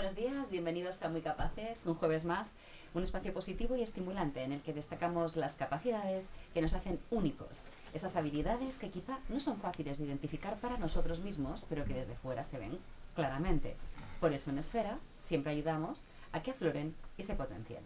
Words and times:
buenos 0.00 0.16
días, 0.16 0.50
bienvenidos 0.50 1.02
a 1.02 1.10
Muy 1.10 1.20
Capaces, 1.20 1.84
un 1.84 1.94
jueves 1.94 2.24
más, 2.24 2.56
un 2.94 3.02
espacio 3.02 3.34
positivo 3.34 3.76
y 3.76 3.82
estimulante 3.82 4.42
en 4.42 4.52
el 4.52 4.62
que 4.62 4.72
destacamos 4.72 5.36
las 5.36 5.56
capacidades 5.56 6.30
que 6.54 6.62
nos 6.62 6.72
hacen 6.72 6.98
únicos, 7.10 7.66
esas 7.92 8.16
habilidades 8.16 8.78
que 8.78 8.88
quizá 8.88 9.18
no 9.28 9.38
son 9.40 9.58
fáciles 9.58 9.98
de 9.98 10.06
identificar 10.06 10.56
para 10.56 10.78
nosotros 10.78 11.20
mismos, 11.20 11.66
pero 11.68 11.84
que 11.84 11.92
desde 11.92 12.16
fuera 12.16 12.44
se 12.44 12.58
ven 12.58 12.78
claramente. 13.14 13.76
Por 14.20 14.32
eso 14.32 14.48
en 14.48 14.56
Esfera 14.56 14.98
siempre 15.18 15.52
ayudamos 15.52 16.00
a 16.32 16.40
que 16.40 16.52
afloren 16.52 16.94
y 17.18 17.24
se 17.24 17.34
potencien. 17.34 17.82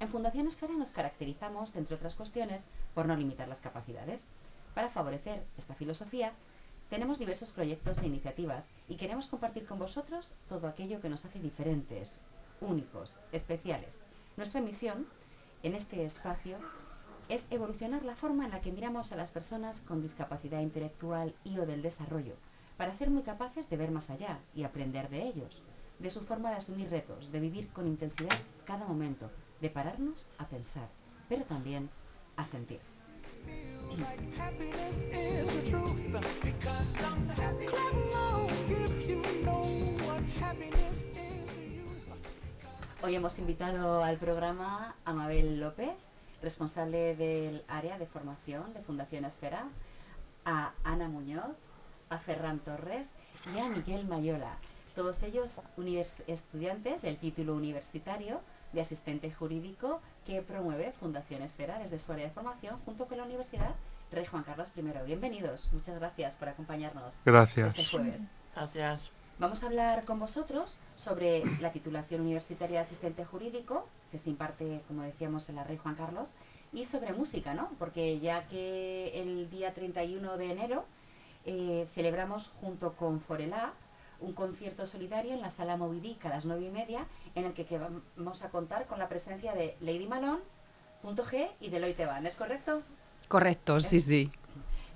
En 0.00 0.08
Fundación 0.08 0.46
Esfera 0.46 0.72
nos 0.72 0.90
caracterizamos, 0.90 1.76
entre 1.76 1.96
otras 1.96 2.14
cuestiones, 2.14 2.64
por 2.94 3.04
no 3.04 3.14
limitar 3.14 3.46
las 3.48 3.60
capacidades. 3.60 4.26
Para 4.74 4.88
favorecer 4.88 5.44
esta 5.58 5.74
filosofía, 5.74 6.32
tenemos 6.92 7.18
diversos 7.18 7.52
proyectos 7.52 8.00
e 8.00 8.06
iniciativas 8.06 8.68
y 8.86 8.96
queremos 8.96 9.26
compartir 9.26 9.64
con 9.64 9.78
vosotros 9.78 10.30
todo 10.46 10.68
aquello 10.68 11.00
que 11.00 11.08
nos 11.08 11.24
hace 11.24 11.38
diferentes, 11.38 12.20
únicos, 12.60 13.18
especiales. 13.32 14.02
Nuestra 14.36 14.60
misión 14.60 15.06
en 15.62 15.74
este 15.74 16.04
espacio 16.04 16.58
es 17.30 17.46
evolucionar 17.48 18.04
la 18.04 18.14
forma 18.14 18.44
en 18.44 18.50
la 18.50 18.60
que 18.60 18.72
miramos 18.72 19.10
a 19.10 19.16
las 19.16 19.30
personas 19.30 19.80
con 19.80 20.02
discapacidad 20.02 20.60
intelectual 20.60 21.34
y 21.44 21.58
o 21.60 21.64
del 21.64 21.80
desarrollo, 21.80 22.34
para 22.76 22.92
ser 22.92 23.08
muy 23.08 23.22
capaces 23.22 23.70
de 23.70 23.78
ver 23.78 23.90
más 23.90 24.10
allá 24.10 24.40
y 24.54 24.64
aprender 24.64 25.08
de 25.08 25.22
ellos, 25.22 25.62
de 25.98 26.10
su 26.10 26.20
forma 26.20 26.50
de 26.50 26.56
asumir 26.56 26.90
retos, 26.90 27.32
de 27.32 27.40
vivir 27.40 27.68
con 27.68 27.86
intensidad 27.86 28.36
cada 28.66 28.84
momento, 28.84 29.30
de 29.62 29.70
pararnos 29.70 30.26
a 30.36 30.46
pensar, 30.46 30.90
pero 31.26 31.44
tambia 31.44 31.80
sentir. 32.44 32.80
Hoy 43.02 43.16
hemos 43.16 43.38
invitado 43.38 44.04
al 44.04 44.16
programa 44.16 44.94
a 45.04 45.12
Mabel 45.12 45.58
López, 45.58 45.90
responsable 46.40 47.16
del 47.16 47.64
área 47.68 47.98
de 47.98 48.06
formación 48.06 48.72
de 48.74 48.80
Fundación 48.80 49.24
Esfera, 49.24 49.66
a 50.44 50.72
Ana 50.84 51.08
Muñoz, 51.08 51.56
a 52.10 52.18
Ferran 52.18 52.60
Torres 52.60 53.14
y 53.54 53.58
a 53.58 53.68
Miguel 53.68 54.06
Mayola, 54.06 54.56
todos 54.94 55.22
ellos 55.22 55.60
estudiantes 56.26 57.02
del 57.02 57.18
título 57.18 57.54
universitario 57.54 58.40
de 58.72 58.80
asistente 58.80 59.30
jurídico 59.30 60.00
que 60.26 60.42
promueve 60.42 60.92
Fundación 60.92 61.42
Esfera 61.42 61.78
desde 61.78 61.98
su 61.98 62.12
área 62.12 62.26
de 62.26 62.32
formación 62.32 62.78
junto 62.84 63.06
con 63.06 63.18
la 63.18 63.24
Universidad 63.24 63.74
Rey 64.10 64.26
Juan 64.26 64.42
Carlos 64.42 64.68
I. 64.76 64.82
Bienvenidos, 65.06 65.70
muchas 65.72 65.98
gracias 65.98 66.34
por 66.34 66.48
acompañarnos 66.48 67.16
gracias. 67.24 67.78
este 67.78 67.90
jueves. 67.90 68.28
Gracias. 68.54 69.10
Vamos 69.38 69.62
a 69.62 69.66
hablar 69.66 70.04
con 70.04 70.18
vosotros 70.20 70.76
sobre 70.94 71.42
la 71.60 71.72
titulación 71.72 72.20
universitaria 72.20 72.78
de 72.78 72.84
asistente 72.84 73.24
jurídico, 73.24 73.88
que 74.10 74.18
se 74.18 74.30
imparte, 74.30 74.82
como 74.86 75.02
decíamos, 75.02 75.48
en 75.48 75.56
la 75.56 75.64
Rey 75.64 75.78
Juan 75.78 75.94
Carlos, 75.94 76.34
y 76.72 76.84
sobre 76.84 77.12
música, 77.12 77.54
¿no? 77.54 77.70
Porque 77.78 78.20
ya 78.20 78.46
que 78.48 79.20
el 79.20 79.50
día 79.50 79.74
31 79.74 80.36
de 80.36 80.50
enero 80.50 80.84
eh, 81.44 81.88
celebramos 81.94 82.48
junto 82.60 82.92
con 82.92 83.20
Forelá 83.20 83.72
un 84.22 84.32
concierto 84.32 84.86
solidario 84.86 85.34
en 85.34 85.40
la 85.40 85.50
sala 85.50 85.76
Movidic 85.76 86.24
a 86.26 86.30
las 86.30 86.44
nueve 86.44 86.64
y 86.64 86.70
media, 86.70 87.06
en 87.34 87.44
el 87.44 87.52
que, 87.52 87.66
vamos 88.16 88.42
a 88.42 88.50
contar 88.50 88.86
con 88.86 88.98
la 88.98 89.08
presencia 89.08 89.52
de 89.52 89.76
Lady 89.80 90.06
Malone, 90.06 90.42
Punto 91.02 91.24
G 91.24 91.50
y 91.60 91.68
Deloitte 91.68 92.06
Van, 92.06 92.24
¿es 92.26 92.36
correcto? 92.36 92.82
Correcto, 93.28 93.80
sí, 93.80 93.98
sí. 93.98 94.30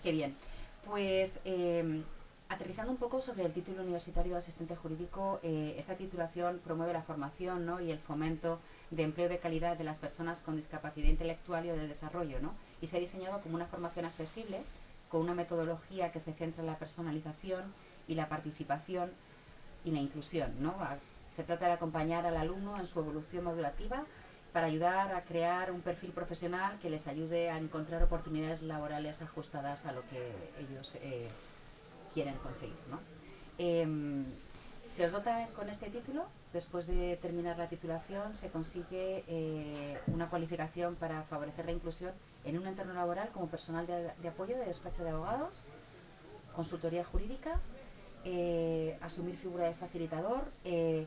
Qué 0.02 0.12
bien. 0.12 0.36
Pues 0.84 1.40
em, 1.44 2.04
aterrizando 2.48 2.92
un 2.92 2.98
poco 2.98 3.20
sobre 3.20 3.44
el 3.44 3.52
título 3.52 3.82
universitario 3.82 4.32
de 4.32 4.38
asistente 4.38 4.76
jurídico, 4.76 5.40
eh, 5.42 5.74
esta 5.78 5.96
titulación 5.96 6.60
promueve 6.62 6.92
la 6.92 7.02
formación 7.02 7.66
¿no? 7.66 7.80
y 7.80 7.90
el 7.90 7.98
fomento 7.98 8.60
de 8.90 9.02
empleo 9.02 9.28
de 9.28 9.38
calidad 9.38 9.76
de 9.76 9.82
las 9.82 9.98
personas 9.98 10.42
con 10.42 10.56
discapacidad 10.56 11.08
intelectual 11.08 11.66
y 11.66 11.70
o 11.70 11.76
de 11.76 11.88
desarrollo, 11.88 12.38
¿no? 12.40 12.54
Y 12.80 12.86
se 12.86 12.98
ha 12.98 13.00
diseñado 13.00 13.40
como 13.40 13.56
una 13.56 13.66
formación 13.66 14.04
accesible, 14.04 14.60
con 15.08 15.22
una 15.22 15.34
metodología 15.34 16.12
que 16.12 16.20
se 16.20 16.32
centra 16.32 16.62
en 16.62 16.68
la 16.68 16.78
personalización 16.78 17.74
y 18.08 18.14
la 18.14 18.28
participación 18.28 19.10
y 19.84 19.90
la 19.90 20.00
inclusión. 20.00 20.52
¿no? 20.60 20.74
Se 21.30 21.44
trata 21.44 21.66
de 21.66 21.72
acompañar 21.72 22.26
al 22.26 22.36
alumno 22.36 22.78
en 22.78 22.86
su 22.86 23.00
evolución 23.00 23.44
modulativa 23.44 24.04
para 24.52 24.68
ayudar 24.68 25.14
a 25.14 25.22
crear 25.22 25.70
un 25.70 25.82
perfil 25.82 26.12
profesional 26.12 26.78
que 26.78 26.88
les 26.88 27.06
ayude 27.06 27.50
a 27.50 27.58
encontrar 27.58 28.02
oportunidades 28.02 28.62
laborales 28.62 29.20
ajustadas 29.20 29.84
a 29.84 29.92
lo 29.92 30.00
que 30.08 30.32
ellos 30.58 30.94
eh, 31.02 31.28
quieren 32.14 32.34
conseguir. 32.36 32.74
Em, 33.58 34.24
se 34.88 35.04
os 35.04 35.12
dota 35.12 35.46
con 35.54 35.68
este 35.68 35.90
título, 35.90 36.24
después 36.54 36.86
de 36.86 37.18
terminar 37.20 37.58
la 37.58 37.68
titulación 37.68 38.34
se 38.34 38.48
consigue 38.48 39.24
eh, 39.28 39.98
una 40.06 40.30
cualificación 40.30 40.94
para 40.94 41.22
favorecer 41.24 41.66
la 41.66 41.72
inclusión 41.72 42.12
en 42.44 42.56
un 42.56 42.66
entorno 42.66 42.94
laboral 42.94 43.28
como 43.34 43.48
personal 43.48 43.86
de 43.86 44.28
apoyo 44.28 44.56
de 44.56 44.64
despacho 44.64 45.04
de 45.04 45.10
abogados, 45.10 45.64
consultoría 46.54 47.04
jurídica 47.04 47.60
eh, 48.28 48.98
asumir 49.02 49.36
figura 49.36 49.66
de 49.66 49.74
facilitador, 49.74 50.50
eh, 50.64 51.06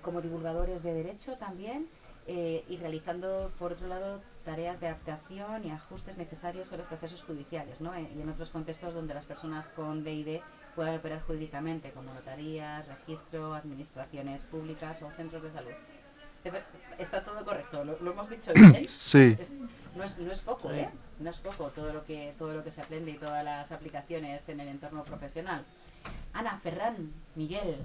como 0.00 0.22
divulgadores 0.22 0.82
de 0.82 0.94
derecho 0.94 1.36
también, 1.36 1.86
eh, 2.26 2.64
y 2.66 2.78
realizando, 2.78 3.52
por 3.58 3.72
otro 3.72 3.88
lado, 3.88 4.22
tareas 4.42 4.80
de 4.80 4.86
adaptación 4.86 5.66
y 5.66 5.70
ajustes 5.70 6.16
necesarios 6.16 6.72
en 6.72 6.78
los 6.78 6.86
procesos 6.86 7.22
judiciales, 7.24 7.82
¿no? 7.82 7.92
y 7.98 8.22
en 8.22 8.28
otros 8.30 8.48
contextos 8.48 8.94
donde 8.94 9.12
las 9.12 9.26
personas 9.26 9.68
con 9.68 10.02
DID 10.02 10.40
puedan 10.74 10.96
operar 10.96 11.20
jurídicamente, 11.26 11.90
como 11.90 12.14
notarías, 12.14 12.88
registro, 12.88 13.52
administraciones 13.52 14.42
públicas 14.44 15.02
o 15.02 15.10
centros 15.10 15.42
de 15.42 15.52
salud. 15.52 15.72
está 16.98 17.22
todo 17.22 17.44
correcto, 17.44 17.84
lo, 17.84 17.98
hemos 18.10 18.30
dicho 18.30 18.54
bien. 18.54 18.86
Sí. 18.88 19.36
no, 19.94 20.04
es, 20.04 20.16
no 20.18 20.32
es 20.32 20.40
poco, 20.40 20.72
¿eh? 20.72 20.88
No 21.18 21.28
es 21.28 21.38
poco 21.38 21.68
todo 21.68 21.92
lo 21.92 22.02
que 22.02 22.34
todo 22.38 22.54
lo 22.54 22.64
que 22.64 22.70
se 22.70 22.80
aprende 22.80 23.10
y 23.10 23.18
todas 23.18 23.44
las 23.44 23.72
aplicaciones 23.72 24.48
en 24.48 24.60
el 24.60 24.68
entorno 24.68 25.04
profesional. 25.04 25.66
Ana, 26.32 26.58
Ferran, 26.58 27.12
Miguel, 27.34 27.76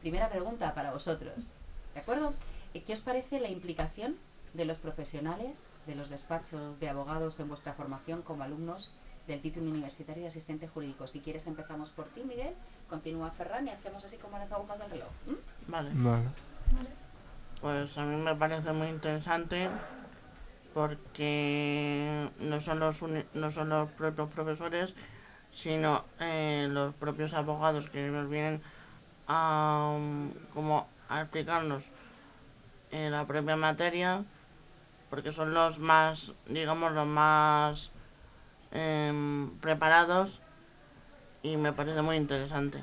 primera 0.00 0.28
pregunta 0.28 0.74
para 0.74 0.92
vosotros. 0.92 1.50
¿De 1.94 2.00
acuerdo? 2.00 2.34
Eh, 2.74 2.82
¿Qué 2.82 2.92
os 2.92 3.00
parece 3.00 3.40
la 3.40 3.48
implicación 3.48 4.16
de 4.52 4.64
los 4.64 4.78
profesionales 4.78 5.64
de 5.86 5.94
los 5.94 6.10
despachos 6.10 6.80
de 6.80 6.88
abogados 6.88 7.38
en 7.40 7.48
vuestra 7.48 7.72
formación 7.72 8.22
como 8.22 8.42
alumnos 8.42 8.92
del 9.26 9.40
título 9.40 9.70
universitario 9.70 10.22
de 10.22 10.28
asistente 10.28 10.68
jurídico? 10.68 11.06
Si 11.06 11.20
quieres 11.20 11.46
empezamos 11.46 11.90
por 11.90 12.06
ti, 12.06 12.22
Miguel, 12.22 12.54
continúa 12.88 13.30
Ferran 13.30 13.66
y 13.68 13.70
hacemos 13.70 14.04
así 14.04 14.16
como 14.16 14.38
las 14.38 14.52
agujas 14.52 14.78
del 14.78 14.90
reloj. 14.90 15.08
Vale. 15.68 15.90
vale. 15.94 16.28
Pues 17.60 17.96
a 17.96 18.04
mí 18.04 18.16
me 18.16 18.34
parece 18.34 18.72
muy 18.72 18.88
interesante 18.88 19.70
porque 20.74 22.28
no 22.40 22.60
son 22.60 22.80
los, 22.80 23.00
no 23.32 23.50
son 23.50 23.68
los 23.68 23.90
propios 23.92 24.28
profesores, 24.30 24.94
sino 25.54 26.04
eh, 26.20 26.68
los 26.70 26.94
propios 26.94 27.32
abogados 27.32 27.88
que 27.88 28.06
nos 28.08 28.28
vienen 28.28 28.60
a, 29.28 29.96
como 30.52 30.86
a 31.08 31.22
explicarnos 31.22 31.84
eh, 32.90 33.08
la 33.08 33.26
propia 33.26 33.56
materia, 33.56 34.24
porque 35.08 35.32
son 35.32 35.54
los 35.54 35.78
más, 35.78 36.32
digamos, 36.46 36.92
los 36.92 37.06
más 37.06 37.90
em, 38.72 39.50
preparados 39.60 40.40
y 41.42 41.56
me 41.56 41.72
parece 41.72 42.02
muy 42.02 42.16
interesante 42.16 42.82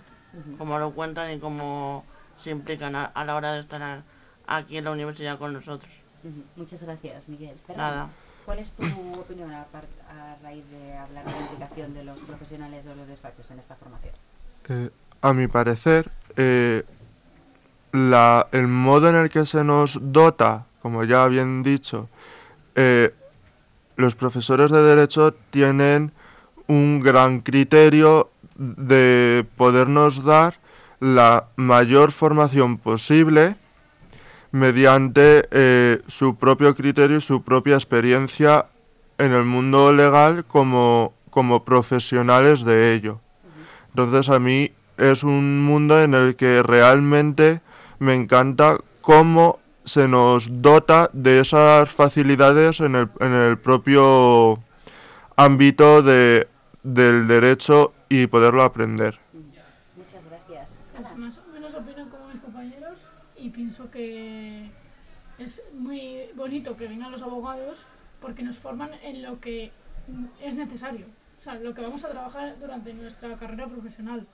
cómo 0.58 0.80
lo 0.80 0.92
cuentan 0.92 1.32
y 1.32 1.40
cómo 1.40 2.06
se 2.38 2.52
implican 2.52 2.96
a, 2.96 3.26
la 3.26 3.36
hora 3.36 3.54
de 3.54 3.60
estar 3.60 4.04
aquí 4.48 4.78
en 4.78 4.86
la 4.86 4.92
universidad 4.92 5.38
con 5.38 5.54
nosotros. 5.54 5.92
Muchas 6.56 6.84
gracias, 6.84 7.30
Miguel. 7.30 7.58
Nada. 7.76 8.10
¿Cuál 8.46 8.60
es 8.60 8.74
tu 8.74 8.84
opinión 9.20 9.52
a, 9.52 9.66
raíz 10.44 10.64
de 10.72 10.98
hablar 10.98 11.26
de 11.26 11.32
la 11.32 11.40
implicación 11.42 11.94
de 11.94 12.04
los 12.04 12.20
profesionales 12.22 12.86
de 12.86 12.96
los 12.96 13.08
despachos 13.08 13.50
en 13.52 13.60
esta 13.60 13.76
formación? 13.76 14.14
Eh, 14.70 14.90
a 15.22 15.34
mi 15.34 15.48
parecer, 15.48 16.10
eh, 16.36 16.84
la, 17.92 18.48
el 18.52 18.68
modo 18.68 19.10
en 19.10 19.16
el 19.16 19.30
que 19.30 19.46
se 19.46 19.64
nos 19.64 20.00
dota, 20.02 20.66
como 20.82 21.04
ya 21.04 21.28
bien 21.28 21.64
dicho, 21.64 22.10
eh, 22.76 23.14
los 23.96 24.16
profesores 24.16 24.72
de 24.72 24.82
derecho 24.82 25.34
tienen 25.52 26.12
un 26.68 27.00
gran 27.00 27.42
criterio 27.42 28.32
de 28.56 29.46
podernos 29.58 30.24
dar 30.24 30.56
la 31.00 31.48
mayor 31.56 32.12
formación 32.12 32.78
posible 32.78 33.56
mediante 34.52 35.48
eh, 35.52 36.02
su 36.08 36.36
propio 36.36 36.76
criterio 36.76 37.18
y 37.18 37.22
su 37.22 37.44
propia 37.44 37.76
experiencia 37.76 38.68
en 39.18 39.34
el 39.34 39.44
mundo 39.44 39.94
legal 39.94 40.46
como, 40.46 41.14
como 41.30 41.64
profesionales 41.64 42.64
de 42.64 42.94
ello. 42.94 43.22
Entonces 43.90 44.30
a 44.30 44.40
mí 44.40 44.72
es 44.98 45.24
un 45.24 45.62
mundo 45.62 46.02
en 46.02 46.14
el 46.14 46.36
que 46.36 46.64
realmente 46.64 47.62
me 48.00 48.16
encanta 48.16 48.78
cómo 49.02 49.60
se 49.84 50.08
nos 50.08 50.48
dota 50.50 51.10
de 51.14 51.40
esas 51.40 51.90
facilidades 51.90 52.80
en 52.80 52.96
el, 52.96 53.10
en 53.20 53.34
el 53.34 53.58
propio 53.58 54.60
ámbito 55.36 56.02
de, 56.04 56.48
del 56.84 57.28
derecho 57.28 57.94
y 58.10 58.28
poderlo 58.28 58.64
aprender. 58.64 59.20
y 63.42 63.50
pienso 63.50 63.80
que 63.92 64.70
es 65.38 65.64
muy 65.74 66.30
bonito 66.36 66.76
que 66.76 66.88
vengan 66.88 67.12
los 67.12 67.22
abogados 67.22 67.86
porque 68.20 68.44
nos 68.44 68.58
forman 68.58 68.92
en 69.04 69.24
lo 69.24 69.40
que 69.40 69.72
es 70.42 70.58
necesario, 70.58 71.08
o 71.40 71.42
sea, 71.44 71.56
lo 71.56 71.74
que 71.74 71.82
vamos 71.82 72.04
a 72.06 72.10
trabajar 72.10 72.58
durante 72.60 72.94
nuestra 72.94 73.36
carrera 73.36 73.68
profesional. 73.68 74.28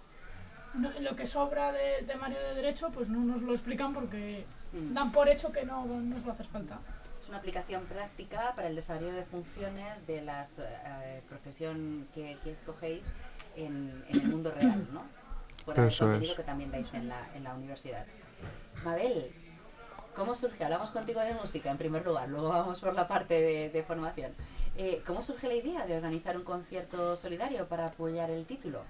lo 1.00 1.16
que 1.16 1.26
sobra 1.26 1.72
de 1.72 2.04
temario 2.06 2.38
de 2.38 2.54
derecho, 2.54 2.92
pues 2.92 3.10
no 3.10 3.20
nos 3.20 3.42
lo 3.42 3.54
explican 3.54 3.94
porque 3.94 4.46
mm. 4.74 4.94
dan 4.94 5.12
por 5.12 5.30
hecho 5.30 5.52
que 5.52 5.66
no 5.66 5.86
nos 5.86 6.26
va 6.26 6.32
a 6.32 6.34
hacer 6.34 6.48
falta. 6.48 6.80
Es 7.20 7.30
una 7.30 7.38
aplicación 7.38 7.86
práctica 7.86 8.54
para 8.56 8.68
el 8.68 8.76
desarrollo 8.76 9.14
de 9.14 9.24
funciones 9.24 10.06
de 10.06 10.22
la 10.22 10.44
eh, 10.44 11.22
profesión 11.28 12.08
que, 12.14 12.38
escogéis 12.46 13.04
en, 13.56 14.04
el 14.10 14.28
mundo 14.28 14.52
real, 14.52 14.88
¿no? 14.94 15.04
Por 15.66 15.80
el 15.80 15.98
contenido 15.98 16.36
que 16.36 16.44
también 16.44 16.72
dais 16.72 16.94
en 16.94 17.08
la, 17.08 17.28
en 17.34 17.44
la 17.44 17.54
universidad. 17.54 18.06
Mabel, 18.84 19.32
¿cómo 20.18 20.36
surge? 20.36 20.64
Hablamos 20.64 20.90
contigo 20.90 21.22
de 21.22 21.36
música 21.36 21.70
en 21.70 21.78
primer 21.78 22.04
lugar, 22.04 22.28
luego 22.28 22.50
vamos 22.50 22.80
por 22.80 22.96
la 22.96 23.08
parte 23.08 23.70
de, 23.72 23.84
formación. 23.84 24.32
Eh, 24.76 25.02
¿Cómo 25.06 25.22
surge 25.22 25.48
la 25.48 25.54
idea 25.54 25.86
de 25.86 25.96
organizar 25.96 26.36
un 26.36 26.44
concierto 26.44 27.16
solidario 27.16 27.68
para 27.68 27.86
apoyar 27.86 28.32
el 28.32 28.46
título? 28.46 28.82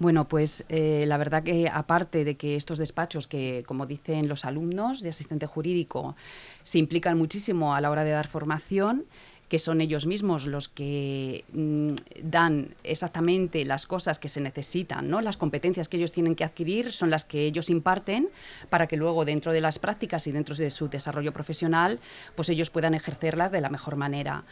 Bueno, 0.00 0.28
pues 0.28 0.64
eh, 0.68 1.04
la 1.06 1.16
verdad 1.16 1.44
que 1.44 1.68
aparte 1.72 2.24
de 2.24 2.36
que 2.36 2.56
estos 2.56 2.78
despachos 2.78 3.28
que, 3.28 3.62
como 3.66 3.86
dicen 3.86 4.28
los 4.28 4.44
alumnos 4.44 5.00
de 5.00 5.08
asistente 5.10 5.46
jurídico, 5.46 6.16
se 6.64 6.78
implican 6.78 7.16
muchísimo 7.16 7.74
a 7.74 7.80
la 7.80 7.90
hora 7.90 8.02
de 8.02 8.10
dar 8.10 8.26
formación, 8.26 9.06
que 9.48 9.58
son 9.58 9.80
ellos 9.80 10.06
mismos 10.06 10.46
los 10.46 10.68
que 10.68 11.44
mm, 11.52 11.92
dan 12.22 12.74
exactamente 12.84 13.64
las 13.64 13.86
cosas 13.86 14.18
que 14.18 14.28
se 14.28 14.40
necesitan, 14.40 15.08
¿no? 15.08 15.20
las 15.20 15.36
competencias 15.36 15.88
que 15.88 15.96
ellos 15.96 16.12
tienen 16.12 16.34
que 16.34 16.44
adquirir 16.44 16.92
son 16.92 17.10
las 17.10 17.24
que 17.24 17.46
ellos 17.46 17.70
imparten 17.70 18.28
para 18.68 18.86
que 18.86 18.96
luego 18.96 19.24
dentro 19.24 19.52
de 19.52 19.60
las 19.60 19.78
prácticas 19.78 20.26
y 20.26 20.32
dentro 20.32 20.54
de 20.54 20.70
su 20.70 20.88
desarrollo 20.88 21.32
profesional, 21.32 21.98
pues 22.34 22.48
ellos 22.48 22.70
puedan 22.70 22.94
ejercerlas 22.94 23.50
de 23.50 23.60
la 23.60 23.70
mejor 23.70 23.96
manera. 23.96 24.44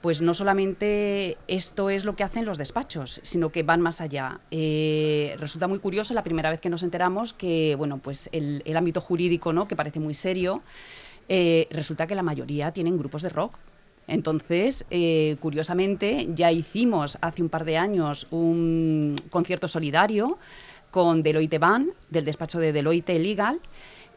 Pues 0.00 0.20
no 0.20 0.34
solamente 0.34 1.36
esto 1.48 1.90
es 1.90 2.04
lo 2.04 2.14
que 2.14 2.24
hacen 2.24 2.44
los 2.44 2.58
despachos, 2.58 3.20
sino 3.22 3.50
que 3.50 3.62
van 3.62 3.80
más 3.80 4.00
allá. 4.00 4.40
Eh, 4.50 5.34
resulta 5.38 5.68
muy 5.68 5.78
curioso 5.78 6.14
la 6.14 6.22
primera 6.22 6.50
vez 6.50 6.60
que 6.60 6.70
nos 6.70 6.82
enteramos 6.82 7.32
que 7.32 7.74
bueno, 7.76 7.98
pues 7.98 8.28
el, 8.32 8.62
ámbito 8.76 9.00
jurídico, 9.00 9.52
¿no? 9.52 9.66
que 9.68 9.76
parece 9.76 10.00
muy 10.00 10.14
serio, 10.14 10.62
eh, 11.28 11.68
resulta 11.70 12.06
que 12.06 12.14
la 12.14 12.22
mayoría 12.22 12.72
tienen 12.72 12.98
grupos 12.98 13.22
de 13.22 13.28
rock. 13.30 13.58
Entonces, 14.06 14.86
eh, 14.90 15.36
curiosamente, 15.40 16.28
ya 16.34 16.52
hicimos 16.52 17.18
hace 17.20 17.42
un 17.42 17.48
par 17.48 17.64
de 17.64 17.78
años 17.78 18.26
un 18.30 19.16
concierto 19.30 19.68
solidario 19.68 20.38
con 20.90 21.22
Deloitte 21.22 21.58
Ban, 21.58 21.90
del 22.10 22.24
despacho 22.24 22.58
de 22.58 22.72
Deloitte 22.72 23.18
Legal. 23.18 23.60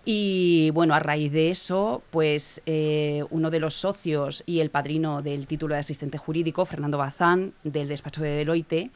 Y 0.06 0.70
bueno, 0.72 0.94
a 0.94 1.00
raíz 1.00 1.32
de 1.34 1.50
eso, 1.50 2.02
pues 2.12 2.62
eh, 2.66 3.26
uno 3.30 3.50
de 3.50 3.60
los 3.60 3.74
socios 3.74 4.44
y 4.46 4.60
el 4.62 4.70
padrino 4.70 5.22
del 5.22 5.48
título 5.48 5.74
de 5.74 5.82
asistente 5.82 6.18
jurídico, 6.18 6.66
Fernando 6.66 6.98
Bazán, 6.98 7.54
del 7.64 7.90
despacho 7.90 8.22
de 8.22 8.30
Deloitte, 8.30 8.92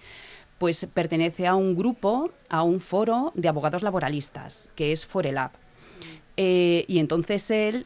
pues 0.58 0.88
pertenece 0.94 1.48
a 1.48 1.56
un 1.56 1.76
grupo, 1.76 2.32
a 2.48 2.64
un 2.64 2.80
foro 2.80 3.34
de 3.36 3.50
abogados 3.50 3.84
laboralistas, 3.84 4.70
que 4.76 4.92
es 4.92 5.06
Forelab. 5.06 5.52
Eh, 6.38 6.86
y 6.88 7.00
entonces 7.00 7.50
él 7.52 7.86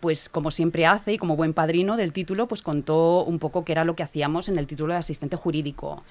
pues 0.00 0.28
como 0.28 0.50
siempre 0.50 0.86
hace 0.86 1.14
y 1.14 1.18
como 1.18 1.36
buen 1.36 1.54
padrino 1.54 1.96
del 1.96 2.12
título, 2.12 2.48
pues 2.48 2.62
contó 2.62 3.24
un 3.24 3.38
poco 3.38 3.64
qué 3.64 3.72
era 3.72 3.84
lo 3.84 3.96
que 3.96 4.02
hacíamos 4.02 4.48
en 4.48 4.58
el 4.58 4.66
título 4.66 4.92
de 4.92 4.98
asistente 4.98 5.36
jurídico. 5.36 6.02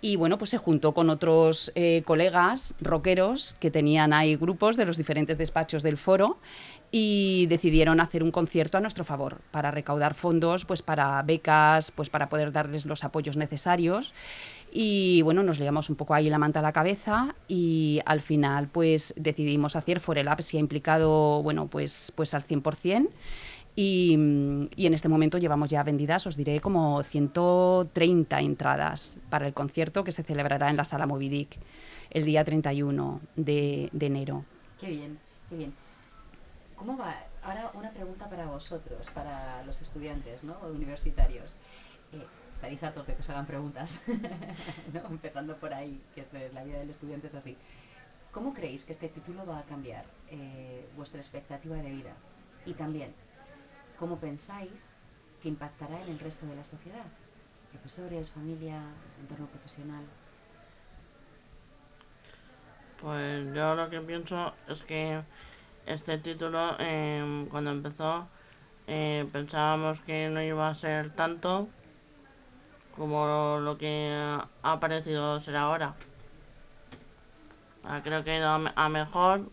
Y 0.00 0.16
bueno, 0.16 0.36
pues 0.36 0.50
se 0.50 0.58
juntó 0.58 0.92
con 0.92 1.08
otros 1.08 1.72
eh, 1.74 2.02
colegas 2.04 2.74
rockeros 2.78 3.54
que 3.58 3.70
tenían 3.70 4.12
ahí 4.12 4.36
grupos 4.36 4.76
de 4.76 4.84
los 4.84 4.98
diferentes 4.98 5.38
despachos 5.38 5.82
del 5.82 5.96
foro 5.96 6.36
y 6.90 7.46
decidieron 7.46 8.00
hacer 8.00 8.22
un 8.22 8.30
concierto 8.30 8.76
a 8.76 8.82
nuestro 8.82 9.02
favor 9.04 9.40
para 9.50 9.70
recaudar 9.70 10.12
fondos 10.12 10.66
pues 10.66 10.82
para 10.82 11.22
becas, 11.22 11.90
pues 11.90 12.10
para 12.10 12.28
poder 12.28 12.52
darles 12.52 12.84
los 12.84 13.02
apoyos 13.02 13.38
necesarios. 13.38 14.12
Y 14.76 15.22
bueno, 15.22 15.44
nos 15.44 15.60
leíamos 15.60 15.88
un 15.88 15.94
poco 15.94 16.14
ahí 16.14 16.28
la 16.28 16.38
manta 16.38 16.58
a 16.58 16.62
la 16.62 16.72
cabeza 16.72 17.36
y 17.46 18.00
al 18.06 18.20
final 18.20 18.66
pues 18.66 19.14
decidimos 19.16 19.76
hacer 19.76 20.00
Forelab, 20.00 20.42
se 20.42 20.56
ha 20.56 20.60
implicado, 20.60 21.44
bueno, 21.44 21.68
pues, 21.68 22.12
pues 22.16 22.34
al 22.34 22.42
100%. 22.42 23.08
Y, 23.76 24.18
y, 24.74 24.86
en 24.86 24.94
este 24.94 25.08
momento 25.08 25.38
llevamos 25.38 25.70
ya 25.70 25.82
vendidas, 25.84 26.26
os 26.26 26.36
diré, 26.36 26.60
como 26.60 27.02
130 27.04 28.40
entradas 28.40 29.18
para 29.30 29.46
el 29.46 29.54
concierto 29.54 30.02
que 30.02 30.10
se 30.10 30.24
celebrará 30.24 30.70
en 30.70 30.76
la 30.76 30.84
Sala 30.84 31.06
Movidic 31.06 31.56
el 32.10 32.24
día 32.24 32.44
31 32.44 33.20
de, 33.36 33.90
de 33.92 34.06
enero. 34.06 34.44
Qué 34.80 34.88
bien, 34.88 35.18
qué 35.50 35.56
bien. 35.56 35.74
¿Cómo 36.74 36.96
va? 36.96 37.14
Ahora 37.44 37.70
una 37.74 37.90
pregunta 37.90 38.28
para 38.28 38.46
vosotros, 38.46 39.06
para 39.14 39.62
los 39.64 39.80
estudiantes 39.80 40.42
¿no? 40.42 40.56
universitarios. 40.72 41.52
Eh, 42.12 42.26
estaréis 42.64 42.82
hartos 42.82 43.06
de 43.06 43.14
que 43.14 43.20
os 43.20 43.28
hagan 43.28 43.44
preguntas, 43.44 44.00
empezando 45.10 45.54
por 45.56 45.74
ahí, 45.74 46.00
que 46.14 46.22
es 46.22 46.32
la 46.54 46.64
vida 46.64 46.78
del 46.78 46.88
estudiante 46.88 47.26
es 47.26 47.34
así. 47.34 47.58
¿Cómo 48.32 48.54
creéis 48.54 48.84
que 48.84 48.92
este 48.92 49.08
título 49.10 49.44
va 49.44 49.58
a 49.58 49.64
cambiar 49.64 50.06
eh, 50.30 50.88
vuestra 50.96 51.20
expectativa 51.20 51.76
de 51.76 51.90
vida? 51.90 52.12
Y 52.64 52.72
también, 52.72 53.12
¿cómo 53.98 54.18
pensáis 54.18 54.90
que 55.42 55.48
impactará 55.48 56.00
en 56.04 56.12
el 56.12 56.18
resto 56.18 56.46
de 56.46 56.56
la 56.56 56.64
sociedad? 56.64 57.04
Profesores, 57.70 58.30
familia, 58.30 58.80
entorno 59.20 59.46
profesional. 59.46 60.04
Pues 62.98 63.54
yo 63.54 63.74
lo 63.74 63.90
que 63.90 64.00
pienso 64.00 64.54
es 64.68 64.82
que 64.84 65.20
este 65.84 66.16
título, 66.16 66.76
em, 66.78 67.46
cuando 67.46 67.72
empezó, 67.72 68.26
eh, 68.86 69.28
pensábamos 69.30 70.00
que 70.00 70.30
no 70.30 70.42
iba 70.42 70.68
a 70.68 70.74
ser 70.74 71.10
tanto 71.10 71.68
como 72.96 73.58
lo 73.60 73.76
que 73.78 74.38
ha 74.62 74.80
parecido 74.80 75.40
ser 75.40 75.56
ahora. 75.56 75.94
Ah, 77.84 78.00
creo 78.02 78.24
que 78.24 78.30
ha 78.30 78.38
ido 78.38 78.48
a 78.74 78.88
mejor 78.88 79.50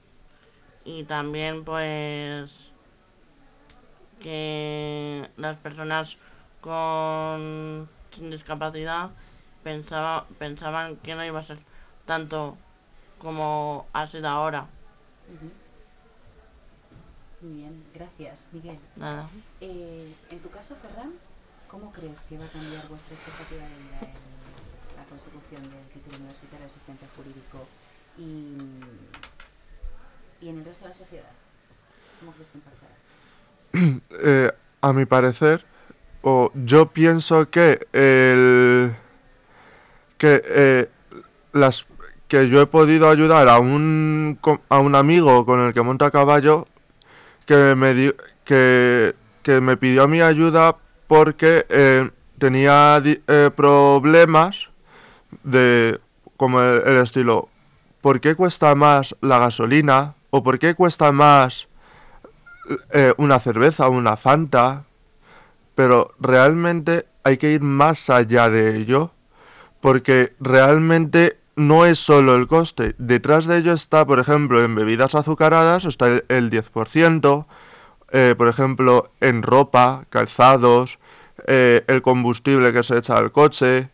y 0.86 1.04
también 1.04 1.66
pues 1.66 2.72
que 4.22 5.30
las 5.38 5.58
personas 5.58 6.18
con 6.62 7.90
sin 8.12 8.30
discapacidad 8.30 9.10
pensaba, 9.64 10.28
pensaban 10.38 10.98
que 10.98 11.16
no 11.16 11.26
iba 11.26 11.40
a 11.40 11.44
ser 11.44 11.60
tanto 12.06 12.58
como 13.20 13.88
ha 13.94 14.08
sido 14.08 14.27
ahora. 14.27 14.68
Muy 17.42 17.54
bien, 17.54 17.84
gracias, 17.94 18.50
Miguel. 18.51 18.80
Nada. 18.96 19.30
Eh, 19.60 20.13
en 20.30 20.39
tu 20.39 20.50
caso, 20.50 20.75
Ferran, 20.75 21.13
¿Cómo 21.72 21.90
crees 21.94 22.20
que 22.28 22.38
va 22.38 22.44
a 22.44 22.50
cambiar 22.50 22.86
vuestra 22.90 23.16
expectativa 23.16 23.62
de 23.62 23.70
vida 23.70 24.00
en 24.01 24.98
la 24.98 25.06
consecución 25.10 25.62
del 25.72 25.88
título 25.94 26.18
universitario 26.18 26.60
de 26.60 26.66
asistente 26.66 27.06
jurídico 27.16 27.66
y, 28.18 28.58
en 30.46 30.58
el 30.58 30.66
resto 30.66 30.84
de 30.84 30.90
la 30.90 30.96
sociedad? 30.96 31.32
¿Cómo 32.20 32.34
crees 32.34 32.50
que 32.50 32.58
impactará? 32.58 32.92
Eh, 34.24 34.51
a 34.82 34.92
mi 34.92 35.06
parecer, 35.06 35.63
o 36.24 36.51
yo 36.54 36.88
pienso 36.88 37.50
que 37.50 37.88
el 37.94 38.94
que 40.18 40.44
eh, 40.46 40.90
las 41.54 41.88
que 42.28 42.50
yo 42.50 42.62
he 42.62 42.68
podido 42.68 43.10
ayudar 43.10 43.48
a 43.48 43.60
un 43.60 44.38
a 44.68 44.80
un 44.80 44.96
amigo 44.96 45.46
con 45.46 45.62
el 45.62 45.74
que 45.74 45.82
monta 45.82 46.12
caballo 46.12 46.68
que 47.46 47.75
me 47.75 48.13
que, 48.44 49.16
que 49.42 49.62
me 49.62 49.78
pidió 49.78 50.08
mi 50.10 50.22
ayuda 50.22 50.78
porque 51.12 51.65
eh, 51.68 52.10
tenía 52.39 53.03
eh, 53.03 53.51
problemas 53.53 54.70
de 55.44 56.00
como 56.38 56.62
el, 56.62 57.00
estilo 57.03 57.50
¿por 58.00 58.22
qué 58.22 58.34
cuesta 58.34 58.74
más 58.75 59.13
la 59.20 59.38
gasolina? 59.38 60.15
¿O 60.30 60.41
por 60.41 60.58
qué 60.58 60.74
cuesta 60.74 61.12
más 61.12 61.68
eh, 62.94 63.13
una 63.18 63.41
cerveza 63.41 63.89
o 63.89 63.91
una 63.91 64.15
Fanta? 64.15 64.86
Pero 65.75 66.13
realmente 66.18 67.08
hay 67.25 67.36
que 67.36 67.51
ir 67.51 67.62
más 67.62 68.10
allá 68.10 68.50
de 68.50 68.77
ello, 68.77 69.12
porque 69.82 70.34
realmente 70.39 71.39
no 71.58 71.86
es 71.86 72.00
solo 72.00 72.36
el 72.36 72.48
coste. 72.48 72.96
Detrás 73.00 73.48
de 73.48 73.58
ello 73.58 73.74
está, 73.74 74.06
por 74.06 74.22
ejemplo, 74.22 74.63
en 74.63 74.75
bebidas 74.75 75.13
azucaradas 75.13 75.84
está 75.84 76.08
el, 76.08 76.24
el 76.30 76.50
10%, 76.50 77.46
por 78.38 78.48
ejemplo, 78.48 79.12
en 79.20 79.44
ropa, 79.44 80.06
calzados, 80.10 81.00
eh, 81.48 81.83
el 81.88 82.01
combustible 82.01 82.74
que 82.74 82.83
se 82.83 82.98
echa 82.98 83.17
al 83.17 83.31
coche, 83.31 83.89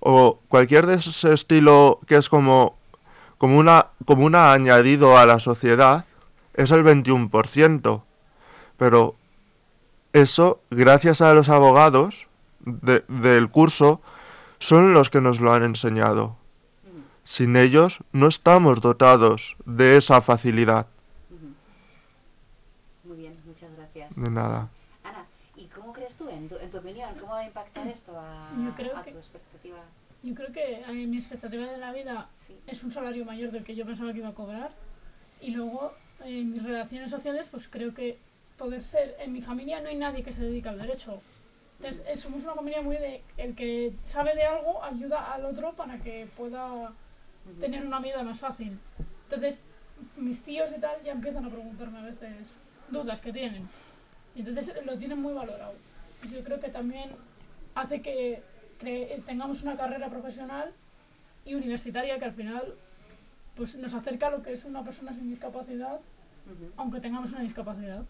o 0.00 0.40
cualquier 0.48 0.86
de 0.86 0.94
ese 0.94 1.32
estilo 1.32 2.00
que 2.06 2.16
es 2.16 2.28
como, 2.28 2.76
como, 3.38 3.58
una, 3.58 3.88
como 4.04 4.24
una 4.24 4.52
añadido 4.52 5.16
a 5.16 5.26
la 5.26 5.38
sociedad, 5.38 6.04
es 6.54 6.70
el 6.70 6.84
21%. 6.84 8.02
Pero 8.76 9.14
eso, 10.12 10.60
gracias 10.70 11.20
a 11.20 11.32
los 11.34 11.48
abogados 11.48 12.26
del 12.60 13.50
curso, 13.50 14.00
son 14.58 14.92
los 14.92 15.10
que 15.10 15.20
nos 15.20 15.40
lo 15.40 15.52
han 15.52 15.62
enseñado. 15.62 16.36
Sin 17.24 17.56
ellos 17.56 18.00
no 18.12 18.26
estamos 18.26 18.80
dotados 18.80 19.56
de 19.64 19.96
esa 19.96 20.20
facilidad. 20.20 20.86
De 24.16 24.30
nada. 24.30 24.68
Ana, 25.04 25.24
¿y 25.56 25.66
cómo 25.66 25.92
crees 25.92 26.16
tú, 26.16 26.28
en 26.28 26.48
tu, 26.48 26.56
en 26.56 26.70
tu 26.70 26.78
opinión, 26.78 27.08
cómo 27.14 27.28
va 27.28 27.30
a 27.42 27.46
impactar 27.46 27.86
esto 27.88 28.18
a, 28.18 28.50
Yo 28.64 28.74
creo 28.74 28.96
a 28.96 29.02
que- 29.02 29.12
tu 29.12 29.18
expectativa? 29.18 29.78
Yo 30.22 30.34
creo 30.34 30.52
que 30.52 30.84
mi 31.06 31.16
expectativa 31.16 31.66
de 31.66 31.78
la 31.78 31.92
vida 31.92 32.28
Sí. 32.38 32.56
es 32.66 32.84
un 32.84 32.92
salario 32.92 33.24
mayor 33.24 33.50
del 33.50 33.64
que 33.64 33.74
yo 33.74 33.84
pensaba 33.84 34.12
que 34.12 34.18
iba 34.18 34.28
a 34.28 34.34
cobrar. 34.34 34.70
Y 35.40 35.50
luego, 35.50 35.92
en 36.24 36.52
mis 36.52 36.62
relaciones 36.62 37.10
sociales, 37.10 37.48
pues 37.48 37.66
creo 37.68 37.92
que 37.92 38.18
poder 38.56 38.82
ser. 38.84 39.16
En 39.18 39.32
mi 39.32 39.42
familia 39.42 39.80
no 39.80 39.88
hay 39.88 39.96
nadie 39.96 40.22
que 40.22 40.32
se 40.32 40.44
dedique 40.44 40.68
al 40.68 40.78
derecho. 40.78 41.20
Entonces, 41.78 42.04
eh, 42.06 42.16
somos 42.16 42.44
una 42.44 42.54
familia 42.54 42.80
muy 42.82 42.96
de. 42.96 43.22
El 43.36 43.56
que 43.56 43.92
sabe 44.04 44.36
de 44.36 44.44
algo 44.44 44.84
ayuda 44.84 45.32
al 45.32 45.44
otro 45.44 45.72
para 45.72 45.98
que 45.98 46.28
pueda 46.36 46.92
tener 47.58 47.84
una 47.84 47.98
vida 47.98 48.22
más 48.22 48.38
fácil. 48.38 48.78
Entonces, 49.24 49.60
mis 50.16 50.40
tíos 50.44 50.70
y 50.76 50.80
tal 50.80 51.02
ya 51.02 51.10
empiezan 51.10 51.44
a 51.44 51.50
preguntarme 51.50 51.98
a 51.98 52.02
veces 52.02 52.52
dudas 52.90 53.20
que 53.20 53.32
tienen. 53.32 53.68
Y 54.36 54.40
entonces 54.40 54.72
lo 54.86 54.96
tienen 54.96 55.20
muy 55.20 55.32
valorado. 55.34 55.74
Y 56.22 56.28
yo 56.28 56.44
creo 56.44 56.60
que 56.60 56.68
también 56.68 57.10
hace 57.74 58.02
que, 58.02 58.42
que 58.78 59.22
tengamos 59.26 59.62
una 59.62 59.76
carrera 59.76 60.08
profesional 60.08 60.72
y 61.44 61.54
universitaria 61.54 62.18
que 62.18 62.24
al 62.24 62.32
final 62.32 62.74
pues 63.56 63.74
nos 63.76 63.92
acerca 63.94 64.28
a 64.28 64.30
lo 64.30 64.42
que 64.42 64.52
es 64.52 64.64
una 64.64 64.82
persona 64.82 65.12
sin 65.12 65.28
discapacidad, 65.28 66.00
aunque 66.76 67.00
tengamos 67.00 67.32
una 67.32 67.42
discapacidad. 67.42 68.02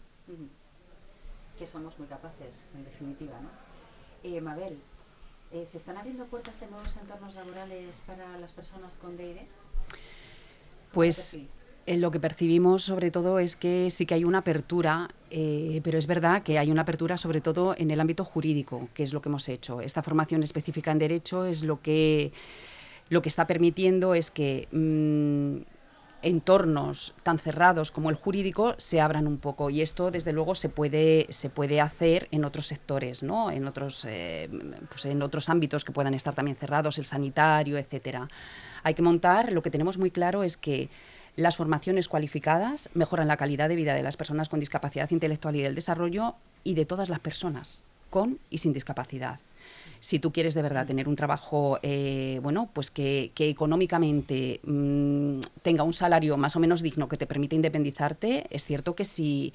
Que 1.57 1.65
somos 1.65 1.97
muy 1.99 2.07
capaces, 2.07 2.69
en 2.73 2.85
definitiva, 2.85 3.33
¿no? 3.41 3.49
Eh, 4.23 4.39
Mabel, 4.39 4.79
eh, 5.51 5.65
¿se 5.65 5.77
están 5.77 5.97
abriendo 5.97 6.25
puertas 6.25 6.59
de 6.59 6.67
nuevos 6.67 6.95
entornos 6.97 7.35
laborales 7.35 8.01
para 8.07 8.37
las 8.39 8.53
personas 8.53 8.95
con 8.95 9.17
DID? 9.17 9.37
Pues 10.93 11.37
eh, 11.85 11.97
lo 11.97 12.11
que 12.11 12.19
percibimos 12.19 12.83
sobre 12.83 13.11
todo 13.11 13.39
es 13.39 13.55
que 13.55 13.89
sí 13.91 14.05
que 14.05 14.13
hay 14.13 14.23
una 14.23 14.39
apertura, 14.39 15.09
eh, 15.29 15.81
pero 15.83 15.97
es 15.97 16.07
verdad 16.07 16.41
que 16.41 16.57
hay 16.57 16.71
una 16.71 16.83
apertura 16.83 17.17
sobre 17.17 17.41
todo 17.41 17.75
en 17.77 17.91
el 17.91 17.99
ámbito 17.99 18.23
jurídico, 18.23 18.87
que 18.93 19.03
es 19.03 19.11
lo 19.11 19.21
que 19.21 19.29
hemos 19.29 19.49
hecho. 19.49 19.81
Esta 19.81 20.01
formación 20.01 20.43
específica 20.43 20.91
en 20.91 20.99
derecho 20.99 21.45
es 21.45 21.61
lo 21.63 21.81
que, 21.81 22.31
lo 23.09 23.21
que 23.21 23.29
está 23.29 23.47
permitiendo 23.47 24.15
es 24.15 24.31
que 24.31 24.69
mm, 24.71 25.73
entornos 26.21 27.15
tan 27.21 27.37
cerrados 27.37 27.91
como 27.91 28.09
el 28.09 28.15
jurídico 28.15 28.75
se 28.77 29.01
abran 29.01 29.27
un 29.27 29.37
poco 29.37 29.69
y 29.69 29.81
esto 29.81 30.09
desde 30.09 30.31
luego 30.31 30.55
se 30.55 30.69
puede 30.69 31.27
se 31.29 31.49
puede 31.49 31.81
hacer 31.81 32.29
en 32.31 32.45
otros 32.45 32.67
sectores 32.67 33.23
no 33.23 33.51
en 33.51 33.67
otros 33.67 34.05
eh, 34.09 34.49
pues 34.87 35.05
en 35.05 35.21
otros 35.21 35.49
ámbitos 35.49 35.83
que 35.83 35.91
puedan 35.91 36.13
estar 36.13 36.33
también 36.33 36.55
cerrados 36.55 36.97
el 36.97 37.03
sanitario 37.03 37.77
etcétera 37.77 38.29
hay 38.83 38.93
que 38.93 39.01
montar 39.01 39.51
lo 39.51 39.61
que 39.61 39.69
tenemos 39.69 39.97
muy 39.97 40.11
claro 40.11 40.43
es 40.43 40.55
que 40.55 40.89
las 41.35 41.57
formaciones 41.57 42.07
cualificadas 42.07 42.89
mejoran 42.93 43.27
la 43.27 43.37
calidad 43.37 43.69
de 43.69 43.75
vida 43.75 43.93
de 43.93 44.03
las 44.03 44.17
personas 44.17 44.49
con 44.49 44.59
discapacidad 44.59 45.09
intelectual 45.11 45.55
y 45.55 45.61
del 45.61 45.75
desarrollo 45.75 46.35
y 46.63 46.75
de 46.75 46.85
todas 46.85 47.09
las 47.09 47.19
personas 47.19 47.83
con 48.09 48.37
y 48.49 48.59
sin 48.59 48.73
discapacidad. 48.73 49.39
Si 49.99 50.19
tú 50.19 50.31
quieres 50.31 50.53
de 50.53 50.61
verdad 50.61 50.85
tener 50.85 51.07
un 51.07 51.15
trabajo, 51.15 51.79
eh, 51.81 52.39
bueno, 52.43 52.69
pues 52.73 52.91
que, 52.91 53.31
que 53.33 53.49
económicamente 53.49 54.59
mm, 54.63 55.39
tenga 55.61 55.83
un 55.83 55.93
salario 55.93 56.37
más 56.37 56.55
o 56.55 56.59
menos 56.59 56.81
digno 56.81 57.07
que 57.07 57.17
te 57.17 57.25
permite 57.25 57.55
independizarte, 57.55 58.45
es 58.49 58.65
cierto 58.65 58.95
que 58.95 59.05
si 59.05 59.53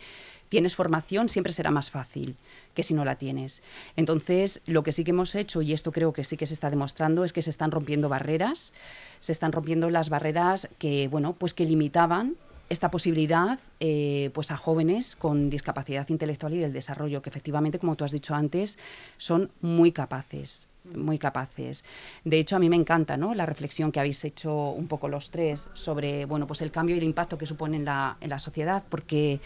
tienes 0.49 0.77
formación 0.77 1.29
siempre 1.29 1.53
será 1.53 1.71
más 1.71 1.91
fácil 1.91 2.37
que 2.75 2.83
si 2.83 2.95
no 2.95 3.05
la 3.05 3.17
tienes. 3.17 3.63
Entonces, 3.97 4.63
lo 4.67 4.83
que 4.83 4.93
sí 4.93 5.05
que 5.05 5.11
hemos 5.11 5.35
hecho, 5.35 5.63
y 5.63 5.73
esto 5.73 5.93
creo 5.93 6.13
que 6.13 6.25
sí 6.25 6.37
que 6.37 6.47
se 6.47 6.55
está 6.55 6.71
demostrando, 6.71 7.25
es 7.25 7.33
que 7.33 7.43
se 7.43 7.51
están 7.51 7.71
rompiendo 7.71 8.09
barreras, 8.09 8.73
se 9.21 9.33
están 9.33 9.53
rompiendo 9.53 9.91
las 9.91 10.09
barreras 10.09 10.69
que, 10.79 11.09
bueno, 11.09 11.35
pues 11.35 11.55
que 11.55 11.65
limitaban 11.65 12.37
esta 12.69 12.91
posibilidad 12.91 13.59
eh, 13.81 14.31
pues 14.35 14.51
a 14.51 14.57
jóvenes 14.57 15.17
con 15.17 15.49
discapacidad 15.49 16.09
intelectual 16.11 16.55
y 16.55 16.59
del 16.59 16.73
desarrollo, 16.73 17.23
que 17.23 17.31
efectivamente, 17.31 17.79
como 17.79 17.97
tú 17.97 18.05
has 18.05 18.13
dicho 18.13 18.35
antes, 18.35 18.79
son 19.17 19.51
muy 19.61 19.93
capaces 19.93 20.69
muy 20.95 21.19
capaces. 21.19 21.85
De 22.25 22.39
hecho, 22.39 22.57
a 22.57 22.59
mí 22.59 22.71
me 22.71 22.77
encanta 22.77 23.17
¿no? 23.17 23.35
la 23.35 23.45
reflexión 23.47 23.93
que 23.93 24.01
habéis 24.01 24.25
hecho 24.25 24.71
un 24.71 24.89
poco 24.89 25.09
los 25.09 25.31
tres 25.31 25.69
sobre 25.75 26.25
bueno, 26.25 26.47
pues 26.47 26.63
el 26.63 26.71
cambio 26.71 26.97
y 26.97 26.99
el 26.99 27.05
impacto 27.05 27.37
que 27.37 27.45
supone 27.47 27.77
en 27.77 27.85
la, 27.85 28.17
en 28.21 28.31
la 28.31 28.39
sociedad, 28.39 28.83
porque 28.89 29.41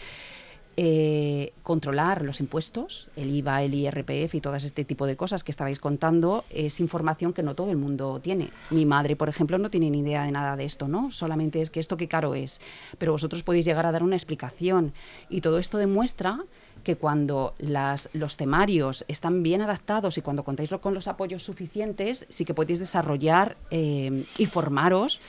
eh, 0.75 1.53
controlar 1.61 2.23
los 2.23 2.39
impuestos, 2.39 3.07
el 3.15 3.29
IVA, 3.29 3.63
el 3.63 3.73
IRPF 3.75 4.35
y 4.35 4.41
todo 4.41 4.55
este 4.55 4.83
tipo 4.83 5.05
de 5.05 5.15
cosas 5.15 5.43
que 5.43 5.51
estabais 5.51 5.79
contando 5.79 6.45
es 6.49 6.79
información 6.79 7.33
que 7.33 7.43
no 7.43 7.55
todo 7.55 7.69
el 7.69 7.77
mundo 7.77 8.19
tiene. 8.21 8.49
Mi 8.71 8.85
madre, 8.85 9.15
por 9.15 9.29
ejemplo, 9.29 9.57
no 9.57 9.69
tiene 9.69 9.89
ni 9.89 9.99
idea 9.99 10.23
de 10.23 10.31
nada 10.31 10.55
de 10.55 10.65
esto, 10.65 10.87
¿no? 10.87 11.11
Solamente 11.11 11.61
es 11.61 11.69
que 11.69 11.79
esto 11.79 11.97
qué 11.97 12.07
caro 12.07 12.33
es. 12.35 12.59
Pero 12.97 13.11
vosotros 13.11 13.43
podéis 13.43 13.65
llegar 13.65 13.85
a 13.85 13.91
dar 13.91 14.03
una 14.03 14.15
explicación 14.15 14.93
y 15.29 15.41
todo 15.41 15.59
esto 15.59 15.77
demuestra 15.77 16.43
que 16.83 16.97
cuando 16.97 17.53
los 17.59 18.37
temarios 18.37 19.05
están 19.07 19.43
bien 19.43 19.61
adaptados 19.61 20.17
y 20.17 20.21
cuando 20.21 20.43
contáis 20.43 20.69
con 20.81 20.93
los 20.93 21.07
apoyos 21.07 21.43
suficientes, 21.43 22.25
sí 22.29 22.45
que 22.45 22.53
podéis 22.53 22.79
desarrollar 22.79 23.57
eh, 23.71 24.25
y 24.37 24.45
formaros 24.45 25.21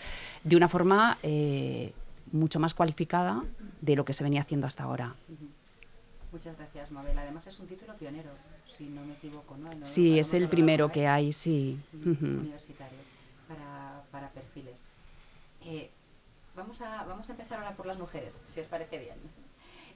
de 0.42 0.56
una 0.56 0.68
forma 0.68 1.18
eh, 1.22 1.92
mucho 2.34 2.58
más 2.60 2.74
cualificada 2.74 3.42
de 3.80 3.96
lo 3.96 4.04
que 4.04 4.12
se 4.12 4.24
venía 4.24 4.42
haciendo 4.42 4.66
hasta 4.66 4.82
ahora. 4.84 5.14
Muchas 6.32 6.56
gracias, 6.58 6.90
Mabel. 6.92 7.16
Además 7.18 7.46
es 7.46 7.58
un 7.60 7.66
título 7.68 7.94
pionero, 7.96 8.30
si 8.76 8.84
no 8.88 9.04
me 9.04 9.12
equivoco, 9.14 9.56
¿no? 9.56 9.72
No- 9.72 9.86
Sí, 9.86 10.18
es 10.18 10.34
el 10.34 10.48
primero 10.48 10.90
que 10.90 11.06
hay, 11.06 11.32
sí. 11.32 11.78
Universitario 11.92 12.98
para, 13.48 14.02
para 14.10 14.28
perfiles. 14.30 14.82
Eh, 15.64 15.90
vamos, 16.56 16.80
a, 16.82 17.04
vamos 17.04 17.28
a 17.28 17.32
empezar 17.32 17.58
ahora 17.60 17.76
por 17.76 17.86
las 17.86 17.98
mujeres, 17.98 18.40
si 18.46 18.60
os 18.60 18.66
parece 18.66 18.98
bien. 18.98 19.16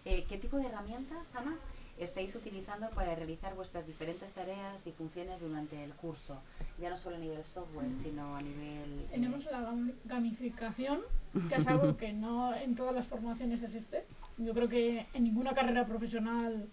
Eh, 0.05 0.25
¿Qué 0.29 0.39
tipo 0.39 0.57
de 0.59 0.67
herramientas, 0.67 1.35
Ana, 1.35 1.57
estáis 1.99 2.35
utilizando 2.35 2.89
para 2.91 3.15
realizar 3.15 3.55
vuestras 3.55 3.87
diferentes 3.87 4.33
tareas 4.33 4.87
y 4.87 4.93
funciones 4.93 5.41
durante 5.41 5.83
el 5.83 5.93
curso? 5.95 6.41
Ya 6.81 6.91
no 6.91 6.97
solo 6.97 7.17
a 7.17 7.19
nivel 7.19 7.45
software, 7.45 7.93
sino 7.95 8.37
a 8.37 8.43
nivel... 8.43 9.01
eh, 9.01 9.09
Tenemos 9.11 9.45
la 9.47 9.61
gam- 9.61 9.93
gamificación, 10.05 11.01
que 11.49 11.57
es 11.57 11.67
algo 11.67 11.97
que 11.97 12.13
no 12.13 12.55
en 12.55 12.75
todas 12.75 12.95
las 12.95 13.07
formaciones 13.07 13.63
existe. 13.63 14.05
Yo 14.39 14.55
creo 14.55 14.69
que 14.69 15.07
en 15.15 15.25
ninguna 15.25 15.55
carrera 15.55 15.87
profesional, 15.87 16.69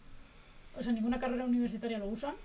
o 0.77 0.81
sea, 0.81 0.89
en 0.89 0.95
ninguna 0.95 1.19
carrera 1.19 1.45
universitaria 1.45 1.97
lo 1.97 2.07
usan, 2.07 2.35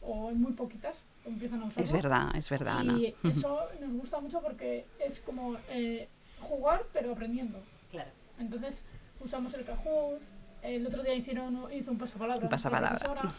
o 0.00 0.30
en 0.30 0.40
muy 0.40 0.52
poquitas 0.52 1.04
empiezan 1.24 1.62
a 1.62 1.66
usarlo. 1.66 1.84
Es 1.84 1.92
verdad, 1.92 2.30
es 2.34 2.50
verdad, 2.50 2.78
Ana. 2.78 2.98
Y 2.98 3.14
eso 3.24 3.58
nos 3.80 3.92
gusta 3.92 4.20
mucho 4.20 4.40
porque 4.42 4.84
es 4.98 5.20
como 5.20 5.56
eh, 5.70 6.08
jugar, 6.40 6.84
pero 6.92 7.12
aprendiendo. 7.12 7.58
Claro. 7.90 8.10
Entonces 8.38 8.84
usamos 9.20 9.54
el 9.54 9.64
Kahoot. 9.64 10.20
El 10.62 10.86
otro 10.86 11.02
día 11.02 11.14
hicieron, 11.14 11.66
hizo 11.72 11.90
un 11.90 11.98
pasapalabra, 11.98 12.48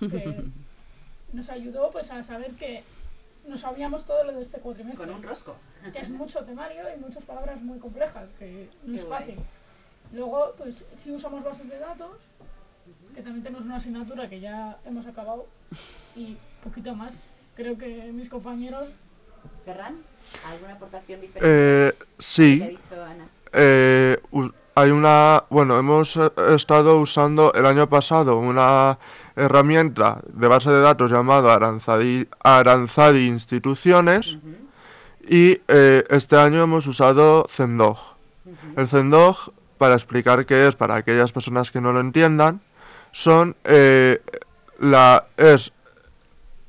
Un 0.01 0.09
que 0.09 0.43
nos 1.31 1.49
ayudó 1.49 1.89
pues, 1.91 2.11
a 2.11 2.21
saber 2.21 2.51
que 2.51 2.83
no 3.47 3.57
sabíamos 3.57 4.05
todo 4.05 4.23
lo 4.23 4.33
de 4.33 4.41
este 4.41 4.59
cuatrimestre. 4.59 5.05
Con 5.07 5.15
un 5.15 5.23
rosco. 5.23 5.55
que 5.91 5.99
es 5.99 6.09
mucho 6.09 6.39
temario 6.43 6.83
y 6.95 6.99
muchas 6.99 7.23
palabras 7.23 7.61
muy 7.61 7.79
complejas, 7.79 8.29
que 8.37 8.69
no 8.83 8.95
es 8.95 9.05
fácil. 9.05 9.35
Luego, 10.11 10.53
pues 10.57 10.83
sí 10.97 11.11
usamos 11.11 11.43
bases 11.43 11.69
de 11.69 11.79
datos, 11.79 12.17
que 13.15 13.21
también 13.21 13.43
tenemos 13.43 13.65
una 13.65 13.77
asignatura 13.77 14.29
que 14.29 14.39
ya 14.39 14.77
hemos 14.85 15.05
acabado 15.07 15.47
y 16.15 16.37
poquito 16.63 16.93
más. 16.93 17.15
Creo 17.55 17.77
que 17.77 18.11
mis 18.11 18.29
compañeros 18.29 18.89
Ferran, 19.65 19.97
¿alguna 20.45 20.73
aportación 20.73 21.21
diferente 21.21 21.47
Eh, 21.49 21.87
a 21.89 21.91
lo 21.91 21.97
que 21.99 22.03
ha 22.03 22.15
sí, 22.19 22.59
dicho 22.59 23.03
Ana? 23.03 23.27
eh, 23.53 24.17
hay 24.75 24.91
una, 24.91 25.43
bueno, 25.49 25.77
hemos 25.77 26.15
eh, 26.15 26.31
estado 26.55 26.99
usando 26.99 27.53
el 27.53 27.65
año 27.65 27.87
pasado 27.87 28.37
una 28.37 28.97
herramienta 29.35 30.19
de 30.27 30.47
base 30.47 30.69
de 30.69 30.81
datos 30.81 31.11
llamada 31.11 31.53
Aranzadi, 31.53 32.27
Aranzadi 32.43 33.27
Instituciones 33.27 34.37
y 35.27 35.61
eh, 35.67 36.03
este 36.09 36.37
año 36.37 36.63
hemos 36.63 36.87
usado 36.87 37.45
Zendog. 37.49 37.97
El 38.75 38.87
Zendog, 38.87 39.53
para 39.77 39.95
explicar 39.95 40.45
qué 40.45 40.67
es, 40.67 40.75
para 40.75 40.95
aquellas 40.95 41.31
personas 41.31 41.71
que 41.71 41.81
no 41.81 41.93
lo 41.93 41.99
entiendan, 41.99 42.61
son 43.11 43.55
eh, 43.63 44.21
la, 44.79 45.25
es 45.37 45.71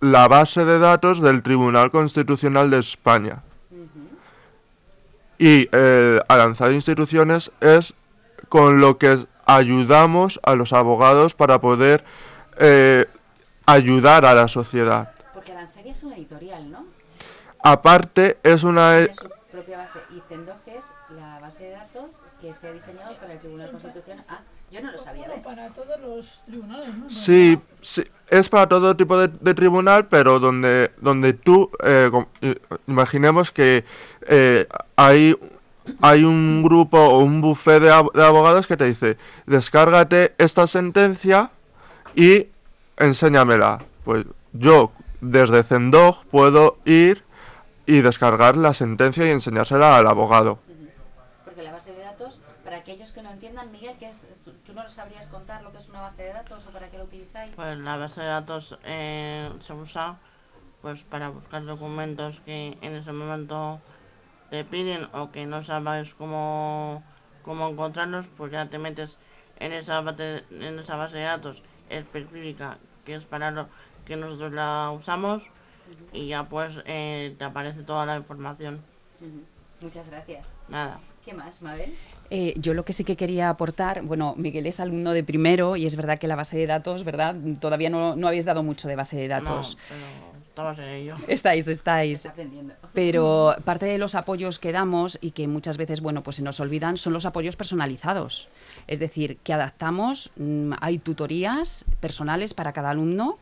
la 0.00 0.28
base 0.28 0.64
de 0.64 0.78
datos 0.78 1.20
del 1.20 1.42
Tribunal 1.42 1.90
Constitucional 1.90 2.70
de 2.70 2.78
España. 2.78 3.42
Y 5.44 5.68
el 5.72 6.22
Aranzado 6.28 6.70
de 6.70 6.76
Instituciones 6.76 7.52
es 7.60 7.92
con 8.48 8.80
lo 8.80 8.96
que 8.96 9.18
ayudamos 9.44 10.40
a 10.42 10.54
los 10.54 10.72
abogados 10.72 11.34
para 11.34 11.60
poder 11.60 12.02
eh, 12.58 13.04
ayudar 13.66 14.24
a 14.24 14.32
la 14.32 14.48
sociedad. 14.48 15.12
Porque 15.34 15.52
es 15.84 16.02
una 16.02 16.16
editorial, 16.16 16.70
¿no? 16.70 16.86
Aparte, 17.66 18.36
es 18.42 18.62
una... 18.62 18.98
Tiene 18.98 19.14
su 19.14 19.28
propia 19.50 19.78
base. 19.78 19.98
Y 20.14 20.20
Zendog 20.28 20.56
es 20.66 20.86
la 21.18 21.40
base 21.40 21.64
de 21.64 21.70
datos 21.70 22.04
que 22.40 22.52
se 22.54 22.68
ha 22.68 22.72
diseñado 22.72 23.14
para 23.16 23.32
el 23.32 23.38
Tribunal 23.38 23.70
Constitucional. 23.70 24.22
Ah, 24.28 24.40
yo 24.70 24.82
no 24.82 24.92
lo 24.92 24.98
sabía, 24.98 25.26
¿ves? 25.28 25.44
para 25.46 25.70
todos 25.70 25.98
los 26.00 26.42
tribunales, 26.44 26.94
¿no? 26.94 27.08
Sí, 27.08 27.58
sí, 27.80 28.04
es 28.28 28.48
para 28.50 28.68
todo 28.68 28.94
tipo 28.94 29.16
de, 29.16 29.28
de 29.28 29.54
tribunal, 29.54 30.08
pero 30.08 30.40
donde, 30.40 30.90
donde 31.00 31.32
tú, 31.32 31.70
eh, 31.82 32.10
imaginemos 32.86 33.50
que 33.50 33.84
eh, 34.26 34.66
hay, 34.96 35.34
hay 36.02 36.24
un 36.24 36.62
grupo 36.62 36.98
o 36.98 37.20
un 37.20 37.40
buffet 37.40 37.80
de, 37.80 37.90
ab- 37.90 38.12
de 38.12 38.26
abogados 38.26 38.66
que 38.66 38.76
te 38.76 38.84
dice, 38.84 39.16
descárgate 39.46 40.34
esta 40.36 40.66
sentencia 40.66 41.50
y 42.14 42.48
enséñamela. 42.98 43.82
Pues 44.04 44.26
yo 44.52 44.92
desde 45.22 45.62
Zendog 45.64 46.26
puedo 46.26 46.76
ir 46.84 47.23
y 47.86 48.00
descargar 48.00 48.56
la 48.56 48.74
sentencia 48.74 49.26
y 49.26 49.30
enseñársela 49.30 49.96
al 49.96 50.06
abogado. 50.06 50.58
Porque 51.44 51.62
la 51.62 51.72
base 51.72 51.92
de 51.92 52.02
datos, 52.02 52.40
para 52.64 52.78
aquellos 52.78 53.12
que 53.12 53.22
no 53.22 53.30
entiendan, 53.30 53.70
Miguel, 53.70 53.96
¿qué 53.98 54.08
es, 54.08 54.26
¿tú 54.66 54.72
no 54.72 54.88
sabrías 54.88 55.26
contar 55.26 55.62
lo 55.62 55.72
que 55.72 55.78
es 55.78 55.88
una 55.88 56.00
base 56.00 56.22
de 56.22 56.32
datos 56.32 56.66
o 56.66 56.70
para 56.70 56.90
qué 56.90 56.98
lo 56.98 57.04
utilizáis? 57.04 57.52
Pues 57.54 57.78
la 57.78 57.96
base 57.96 58.20
de 58.20 58.26
datos 58.26 58.78
eh, 58.84 59.50
se 59.60 59.72
usa 59.72 60.16
pues 60.80 61.02
para 61.02 61.28
buscar 61.28 61.64
documentos 61.64 62.40
que 62.44 62.76
en 62.80 62.94
ese 62.94 63.12
momento 63.12 63.80
te 64.50 64.64
piden 64.64 65.08
o 65.14 65.30
que 65.30 65.46
no 65.46 65.62
sabes 65.62 66.14
cómo, 66.14 67.02
cómo 67.42 67.68
encontrarlos, 67.68 68.26
pues 68.36 68.52
ya 68.52 68.68
te 68.68 68.78
metes 68.78 69.16
en 69.58 69.72
esa 69.72 70.00
base, 70.00 70.44
en 70.50 70.78
esa 70.78 70.96
base 70.96 71.16
de 71.16 71.24
datos 71.24 71.62
específica 71.88 72.78
que 73.04 73.14
es 73.14 73.24
para 73.24 73.50
lo 73.50 73.68
que 74.04 74.16
nosotros 74.16 74.52
la 74.52 74.90
usamos 74.90 75.44
y 76.12 76.28
ya 76.28 76.44
pues 76.48 76.74
eh, 76.86 77.34
te 77.38 77.44
aparece 77.44 77.82
toda 77.82 78.06
la 78.06 78.16
información. 78.16 78.80
Muchas 79.80 80.08
gracias. 80.08 80.48
Nada. 80.68 81.00
¿Qué 81.24 81.32
más, 81.32 81.62
Mabel? 81.62 81.94
Eh, 82.30 82.54
yo 82.56 82.74
lo 82.74 82.84
que 82.84 82.92
sí 82.92 83.04
que 83.04 83.16
quería 83.16 83.48
aportar, 83.48 84.02
bueno, 84.02 84.34
Miguel 84.36 84.66
es 84.66 84.80
alumno 84.80 85.12
de 85.12 85.24
primero 85.24 85.76
y 85.76 85.86
es 85.86 85.96
verdad 85.96 86.18
que 86.18 86.26
la 86.26 86.36
base 86.36 86.56
de 86.58 86.66
datos, 86.66 87.04
¿verdad? 87.04 87.34
Todavía 87.60 87.90
no, 87.90 88.14
no 88.16 88.28
habéis 88.28 88.44
dado 88.44 88.62
mucho 88.62 88.88
de 88.88 88.96
base 88.96 89.16
de 89.16 89.28
datos. 89.28 89.76
No, 89.76 89.82
pero 89.88 90.44
estabas 90.48 90.78
en 90.78 90.88
ello. 90.88 91.14
Estáis, 91.28 91.66
estáis. 91.66 92.26
aprendiendo. 92.26 92.74
Pero 92.92 93.56
parte 93.64 93.86
de 93.86 93.98
los 93.98 94.14
apoyos 94.14 94.58
que 94.58 94.72
damos 94.72 95.18
y 95.20 95.32
que 95.32 95.48
muchas 95.48 95.76
veces, 95.76 96.00
bueno, 96.00 96.22
pues 96.22 96.36
se 96.36 96.42
nos 96.42 96.60
olvidan 96.60 96.96
son 96.96 97.12
los 97.12 97.26
apoyos 97.26 97.56
personalizados. 97.56 98.48
Es 98.86 99.00
decir, 99.00 99.38
que 99.38 99.52
adaptamos, 99.52 100.30
mm, 100.36 100.74
hay 100.80 100.98
tutorías 100.98 101.84
personales 102.00 102.54
para 102.54 102.72
cada 102.72 102.90
alumno 102.90 103.38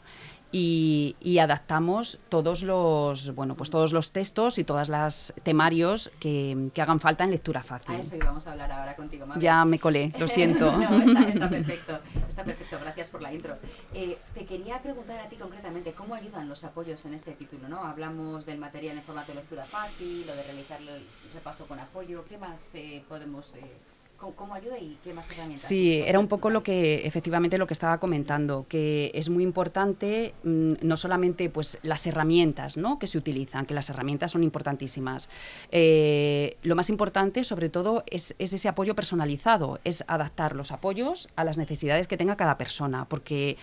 y, 0.52 1.38
adaptamos 1.38 2.20
todos 2.28 2.62
los 2.62 3.34
bueno 3.34 3.56
pues 3.56 3.70
todos 3.70 3.92
los 3.92 4.12
textos 4.12 4.58
y 4.58 4.64
todas 4.64 4.88
las 4.88 5.34
temarios 5.42 6.12
que, 6.20 6.70
hagan 6.78 7.00
falta 7.00 7.24
en 7.24 7.30
lectura 7.30 7.62
fácil. 7.62 7.96
A 7.96 7.98
eso 7.98 8.16
íbamos 8.16 8.46
a 8.46 8.52
hablar 8.52 8.70
ahora 8.70 8.94
contigo, 8.94 9.26
Ya 9.38 9.64
me 9.64 9.78
colé, 9.78 10.12
lo 10.18 10.28
siento. 10.28 10.70
está, 11.28 11.48
perfecto, 11.48 11.98
está 12.28 12.44
perfecto, 12.44 12.78
gracias 12.80 13.08
por 13.08 13.22
la 13.22 13.32
intro. 13.32 13.56
Eh, 13.94 14.18
te 14.34 14.44
quería 14.44 14.82
preguntar 14.82 15.18
a 15.20 15.28
ti 15.28 15.36
concretamente, 15.36 15.92
¿cómo 15.92 16.14
ayudan 16.14 16.48
los 16.48 16.64
apoyos 16.64 17.04
en 17.06 17.14
este 17.14 17.32
título? 17.32 17.68
¿no? 17.68 17.84
Hablamos 17.84 18.46
del 18.46 18.58
material 18.58 18.98
en 18.98 19.02
formato 19.02 19.32
de 19.32 19.36
lectura 19.36 19.64
fácil, 19.64 20.26
lo 20.26 20.34
de 20.34 20.42
realizar 20.42 20.80
el 20.80 21.06
repaso 21.32 21.66
con 21.66 21.78
apoyo, 21.80 22.24
¿qué 22.28 22.38
más 22.38 22.60
eh, 22.74 23.02
podemos... 23.08 23.54
Eh, 23.54 23.91
¿Cómo 24.30 24.54
ayuda 24.54 24.78
y 24.78 24.96
qué 25.02 25.12
más 25.12 25.28
herramientas? 25.30 25.62
Sí, 25.62 25.94
era 25.94 26.20
un 26.20 26.28
poco 26.28 26.48
lo 26.48 26.62
que 26.62 27.04
efectivamente 27.06 27.58
lo 27.58 27.66
que 27.66 27.72
estaba 27.72 27.98
comentando, 27.98 28.66
que 28.68 29.10
es 29.14 29.28
muy 29.28 29.42
importante 29.42 30.34
mm, 30.44 30.74
no 30.80 30.96
solamente 30.96 31.50
pues 31.50 31.78
las 31.82 32.06
herramientas 32.06 32.76
¿no? 32.76 33.00
que 33.00 33.08
se 33.08 33.18
utilizan, 33.18 33.66
que 33.66 33.74
las 33.74 33.90
herramientas 33.90 34.30
son 34.30 34.44
importantísimas. 34.44 35.28
Eh, 35.72 36.56
lo 36.62 36.76
más 36.76 36.88
importante, 36.88 37.42
sobre 37.42 37.68
todo, 37.68 38.04
es, 38.06 38.36
ese 38.38 38.68
apoyo 38.68 38.94
personalizado, 38.94 39.80
es 39.82 40.04
adaptar 40.06 40.54
los 40.54 40.70
apoyos 40.70 41.28
a 41.34 41.42
las 41.42 41.58
necesidades 41.58 42.06
que 42.06 42.16
tenga 42.16 42.36
cada 42.36 42.58
persona, 42.58 43.06
porque 43.08 43.56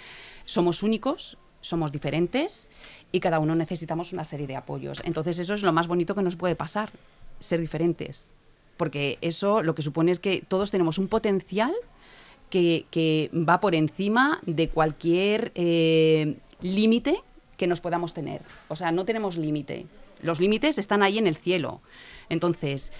somos 0.44 0.84
únicos, 0.84 1.38
somos 1.62 1.92
diferentes 1.94 2.70
y 3.13 3.22
cada 3.22 3.39
uno 3.39 3.56
necesitamos 3.56 4.12
una 4.12 4.25
serie 4.25 4.48
de 4.48 4.58
apoyos. 4.58 5.01
Entonces 5.06 5.39
eso 5.39 5.54
es 5.54 5.63
lo 5.63 5.72
más 5.72 5.88
bonito 5.88 6.16
que 6.16 6.22
nos 6.22 6.36
puede 6.36 6.56
pasar, 6.56 6.92
ser 7.39 7.62
diferentes 7.62 8.32
porque 8.79 9.17
eso 9.19 9.62
lo 9.62 9.75
que 9.75 9.81
supone 9.81 10.09
es 10.09 10.21
que 10.21 10.41
todos 10.48 10.71
tenemos 10.71 10.98
un 11.00 11.09
potencial 11.09 11.74
que, 12.49 13.30
va 13.34 13.60
por 13.60 13.75
encima 13.75 14.39
de 14.45 14.69
cualquier 14.69 15.51
eh, 15.54 16.38
límite 16.62 17.21
que 17.58 17.67
nos 17.67 17.82
podamos 17.82 18.13
tener. 18.13 18.41
O 18.69 18.77
sea, 18.77 18.93
no 18.93 19.04
tenemos 19.04 19.36
límite. 19.36 19.86
Los 20.21 20.39
límites 20.39 20.77
están 20.77 21.04
ahí 21.04 21.17
en 21.17 21.27
el 21.27 21.36
cielo. 21.36 21.82
Entonces, 22.30 22.93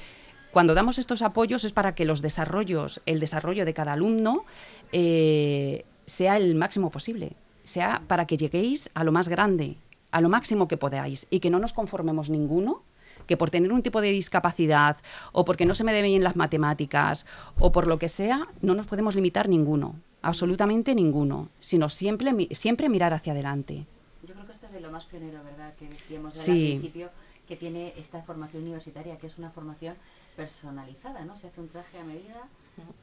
cuando 0.52 0.74
damos 0.74 1.00
estos 1.00 1.22
apoyos 1.22 1.64
es 1.64 1.72
para 1.72 1.96
que 1.96 2.04
los 2.04 2.22
desarrollos, 2.22 3.00
el 3.06 3.22
desarrollo 3.22 3.64
de 3.64 3.74
cada 3.74 3.94
alumno, 3.94 4.44
eh, 4.92 5.86
sea 6.06 6.36
el 6.36 6.56
máximo 6.56 6.92
posible. 6.92 7.38
Sea 7.64 8.04
para 8.06 8.28
que 8.28 8.36
lleguéis 8.36 8.92
a 8.96 9.06
lo 9.06 9.14
más 9.14 9.30
grande, 9.30 9.78
a 10.12 10.20
lo 10.20 10.28
máximo 10.28 10.68
que 10.68 10.76
podáis 10.76 11.26
y 11.30 11.40
que 11.40 11.50
no 11.50 11.60
nos 11.60 11.72
conformemos 11.72 12.30
ninguno 12.30 12.84
que 13.30 13.38
por 13.38 13.52
tener 13.52 13.72
un 13.72 13.84
tipo 13.84 14.02
de 14.02 14.10
discapacidad 14.10 14.98
o 15.34 15.46
porque 15.46 15.68
no 15.68 15.76
se 15.76 15.84
me 15.84 15.94
deben 15.94 16.10
bien 16.10 16.24
las 16.24 16.36
matemáticas 16.36 17.28
o 17.60 17.72
por 17.72 17.86
lo 17.86 18.00
que 18.00 18.10
sea, 18.10 18.48
no 18.62 18.74
nos 18.74 18.88
podemos 18.88 19.14
limitar 19.14 19.48
ninguno, 19.48 19.94
absolutamente 20.24 20.96
ninguno, 20.96 21.50
sino 21.60 21.90
siempre, 21.90 22.48
siempre 22.56 22.90
mirar 22.90 23.14
hacia 23.14 23.34
adelante. 23.34 23.86
Yo 24.24 24.34
creo 24.34 24.48
que 24.48 24.52
esto 24.52 24.66
es 24.66 24.72
de 24.74 24.82
lo 24.82 24.90
más 24.90 25.06
pionero, 25.06 25.44
¿verdad? 25.44 25.76
Que 25.76 25.88
decíamos 25.90 26.40
al 26.40 26.56
principio 26.56 27.12
que 27.48 27.56
tiene 27.56 27.94
esta 27.98 28.24
formación 28.24 28.64
universitaria, 28.64 29.20
que 29.20 29.28
es 29.28 29.38
una 29.38 29.52
formación 29.52 29.94
personalizada, 30.36 31.24
¿no? 31.24 31.36
Se 31.38 31.50
hace 31.50 31.62
un 31.62 31.70
traje 31.70 32.00
a 32.00 32.04
medida 32.04 32.48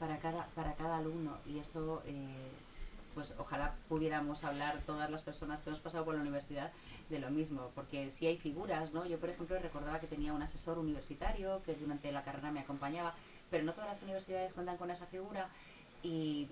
para 0.01 0.19
cada, 0.19 0.47
para 0.57 0.75
cada 0.75 0.97
alumno 0.97 1.39
y 1.47 1.61
esto, 1.61 2.03
eh, 2.07 2.51
pues 3.17 3.35
ojalá 3.39 3.75
pudiéramos 3.89 4.45
hablar 4.45 4.83
todas 4.85 5.11
las 5.11 5.23
personas 5.23 5.63
que 5.63 5.71
hemos 5.71 5.81
pasado 5.81 6.05
por 6.05 6.15
la 6.15 6.21
universidad 6.21 6.71
de 7.09 7.19
lo 7.19 7.31
mismo, 7.31 7.71
porque 7.75 8.11
si 8.11 8.27
hay 8.27 8.37
figuras, 8.37 8.93
¿no? 8.93 9.07
Yo, 9.07 9.19
por 9.19 9.31
ejemplo, 9.31 9.59
recordaba 9.59 10.01
que 10.01 10.07
tenía 10.07 10.35
un 10.35 10.43
asesor 10.43 10.79
universitario 10.79 11.63
que 11.65 11.75
durante 11.77 12.13
la 12.13 12.23
carrera 12.25 12.53
me 12.53 12.61
acompañaba, 12.61 13.15
pero 13.51 13.65
no 13.65 13.73
todas 13.73 13.89
las 13.89 14.03
universidades 14.03 14.53
cuentan 14.53 14.77
con 14.77 14.91
esa 14.91 15.07
figura 15.07 15.49
y 16.03 16.47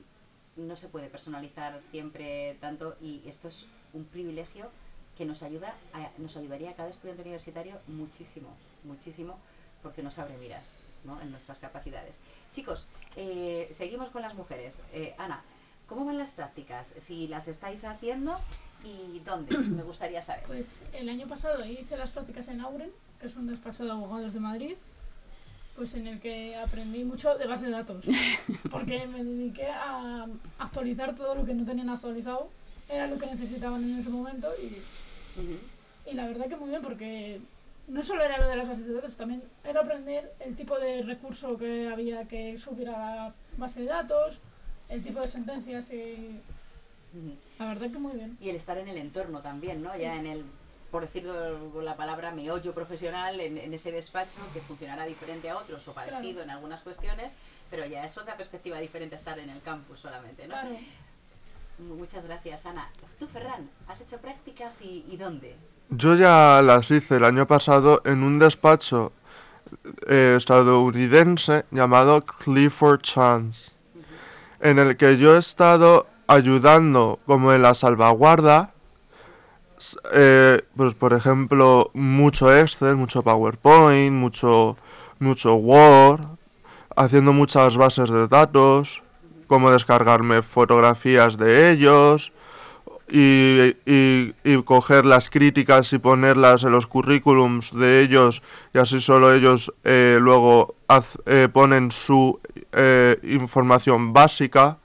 no 0.56 0.74
se 0.74 0.88
puede 0.88 1.10
personalizar 1.10 1.78
siempre 1.82 2.56
tanto 2.62 2.96
y 2.98 3.20
esto 3.26 3.48
es 3.48 3.66
un 3.92 4.06
privilegio 4.06 4.70
que 5.18 5.26
nos 5.26 5.42
ayuda 5.42 5.74
nos 6.16 6.38
ayudaría 6.38 6.70
a 6.70 6.74
cada 6.74 6.88
estudiante 6.88 7.20
universitario 7.20 7.78
muchísimo, 7.88 8.48
muchísimo, 8.84 9.38
porque 9.82 10.02
nos 10.02 10.18
abre 10.18 10.38
miras 10.38 10.78
¿no? 11.04 11.20
en 11.20 11.30
nuestras 11.30 11.58
capacidades. 11.58 12.20
Chicos, 12.52 12.88
eh, 13.16 13.68
seguimos 13.70 14.08
con 14.08 14.22
las 14.22 14.34
mujeres. 14.34 14.82
Eh, 14.94 15.14
Ana, 15.18 15.44
¿cómo 15.86 16.04
van 16.04 16.18
las 16.18 16.32
prácticas? 16.32 16.94
Si 17.00 17.28
las 17.28 17.48
estáis 17.48 17.84
haciendo 17.84 18.38
¿Y 18.84 19.20
dónde? 19.20 19.56
Me 19.58 19.82
gustaría 19.82 20.20
saber. 20.20 20.44
Pues 20.46 20.82
el 20.92 21.08
año 21.08 21.26
pasado 21.26 21.64
hice 21.64 21.96
las 21.96 22.10
prácticas 22.10 22.48
en 22.48 22.60
Auren, 22.60 22.90
que 23.20 23.26
es 23.26 23.36
un 23.36 23.46
despacho 23.46 23.84
de 23.84 23.90
abogados 23.90 24.34
de 24.34 24.40
Madrid, 24.40 24.74
pues 25.76 25.94
en 25.94 26.06
el 26.06 26.20
que 26.20 26.56
aprendí 26.56 27.04
mucho 27.04 27.36
de 27.36 27.46
base 27.46 27.66
de 27.66 27.72
datos, 27.72 28.04
porque 28.70 29.06
me 29.06 29.24
dediqué 29.24 29.68
a 29.68 30.26
actualizar 30.58 31.14
todo 31.14 31.34
lo 31.34 31.44
que 31.44 31.54
no 31.54 31.64
tenían 31.64 31.88
actualizado, 31.88 32.48
era 32.88 33.06
lo 33.06 33.18
que 33.18 33.26
necesitaban 33.26 33.82
en 33.82 33.98
ese 33.98 34.10
momento 34.10 34.52
y, 34.60 34.82
y 36.08 36.14
la 36.14 36.26
verdad 36.26 36.48
que 36.48 36.56
muy 36.56 36.68
bien 36.68 36.82
porque 36.82 37.40
no 37.88 38.02
solo 38.02 38.22
era 38.22 38.38
lo 38.38 38.48
de 38.48 38.56
las 38.56 38.68
bases 38.68 38.86
de 38.86 38.94
datos, 38.94 39.16
también 39.16 39.42
era 39.64 39.80
aprender 39.80 40.34
el 40.40 40.54
tipo 40.54 40.78
de 40.78 41.02
recurso 41.02 41.56
que 41.56 41.88
había 41.88 42.26
que 42.28 42.58
subir 42.58 42.88
a 42.90 42.92
la 42.92 43.34
base 43.56 43.80
de 43.80 43.86
datos, 43.86 44.40
el 44.94 45.02
tipo 45.02 45.20
de 45.20 45.26
sentencias 45.26 45.90
y 45.92 46.40
la 47.58 47.66
verdad 47.66 47.90
que 47.90 47.98
muy 47.98 48.12
bien. 48.12 48.36
Y 48.40 48.50
el 48.50 48.56
estar 48.56 48.76
en 48.78 48.88
el 48.88 48.96
entorno 48.96 49.40
también, 49.40 49.82
¿no? 49.82 49.96
Ya 49.96 50.16
en 50.16 50.26
el, 50.26 50.44
por 50.90 51.02
decirlo 51.02 51.70
con 51.72 51.84
la 51.84 51.96
palabra, 51.96 52.32
meollo 52.32 52.74
profesional, 52.74 53.40
en, 53.40 53.72
ese 53.72 53.92
despacho 53.92 54.38
que 54.52 54.60
funcionará 54.60 55.04
diferente 55.04 55.48
a 55.48 55.56
otros 55.56 55.86
o 55.88 55.92
parecido 55.92 56.42
en 56.42 56.50
algunas 56.50 56.80
cuestiones, 56.82 57.34
pero 57.70 57.86
ya 57.86 58.04
es 58.04 58.18
otra 58.18 58.36
perspectiva 58.36 58.78
diferente 58.78 59.16
estar 59.16 59.38
en 59.38 59.50
el 59.50 59.60
campus 59.62 60.00
solamente, 60.00 60.48
¿no? 60.48 60.56
Muchas 61.78 62.24
gracias, 62.24 62.66
Ana. 62.66 62.88
Tú, 63.18 63.26
Ferran, 63.26 63.68
¿has 63.88 64.00
hecho 64.00 64.18
prácticas 64.18 64.80
y, 64.82 65.16
dónde? 65.16 65.56
Yo 65.90 66.14
ya 66.14 66.62
las 66.62 66.90
hice 66.90 67.16
el 67.16 67.24
año 67.24 67.46
pasado 67.46 68.00
en 68.04 68.22
un 68.22 68.38
despacho 68.38 69.12
eh, 70.08 70.34
estadounidense 70.36 71.64
llamado 71.70 72.22
Clifford 72.22 73.02
Chance, 73.02 73.72
en 74.64 74.78
el 74.78 74.96
que 74.96 75.18
yo 75.18 75.36
he 75.36 75.38
estado 75.38 76.06
ayudando 76.26 77.20
como 77.26 77.52
en 77.52 77.60
la 77.60 77.74
salvaguarda, 77.74 78.72
eh, 80.12 80.62
pues 80.74 80.94
por 80.94 81.12
ejemplo, 81.12 81.90
mucho 81.92 82.52
Excel, 82.52 82.96
mucho 82.96 83.22
PowerPoint, 83.22 84.12
mucho, 84.12 84.78
mucho 85.18 85.54
Word, 85.56 86.22
haciendo 86.96 87.34
muchas 87.34 87.76
bases 87.76 88.08
de 88.08 88.26
datos, 88.26 89.02
cómo 89.48 89.70
descargarme 89.70 90.40
fotografías 90.40 91.36
de 91.36 91.70
ellos 91.70 92.32
y, 93.10 93.76
y, 93.84 94.62
coger 94.64 95.04
las 95.04 95.28
críticas 95.28 95.92
y 95.92 95.98
ponerlas 95.98 96.64
en 96.64 96.72
los 96.72 96.86
currículums 96.86 97.72
de 97.72 98.00
ellos 98.00 98.42
y 98.72 98.78
así 98.78 99.00
solo 99.00 99.34
ellos 99.34 99.72
eh, 99.84 100.18
luego 100.20 100.74
eh, 101.26 101.48
ponen 101.52 101.90
su 101.90 102.40
información 103.22 104.12
básica 104.12 104.78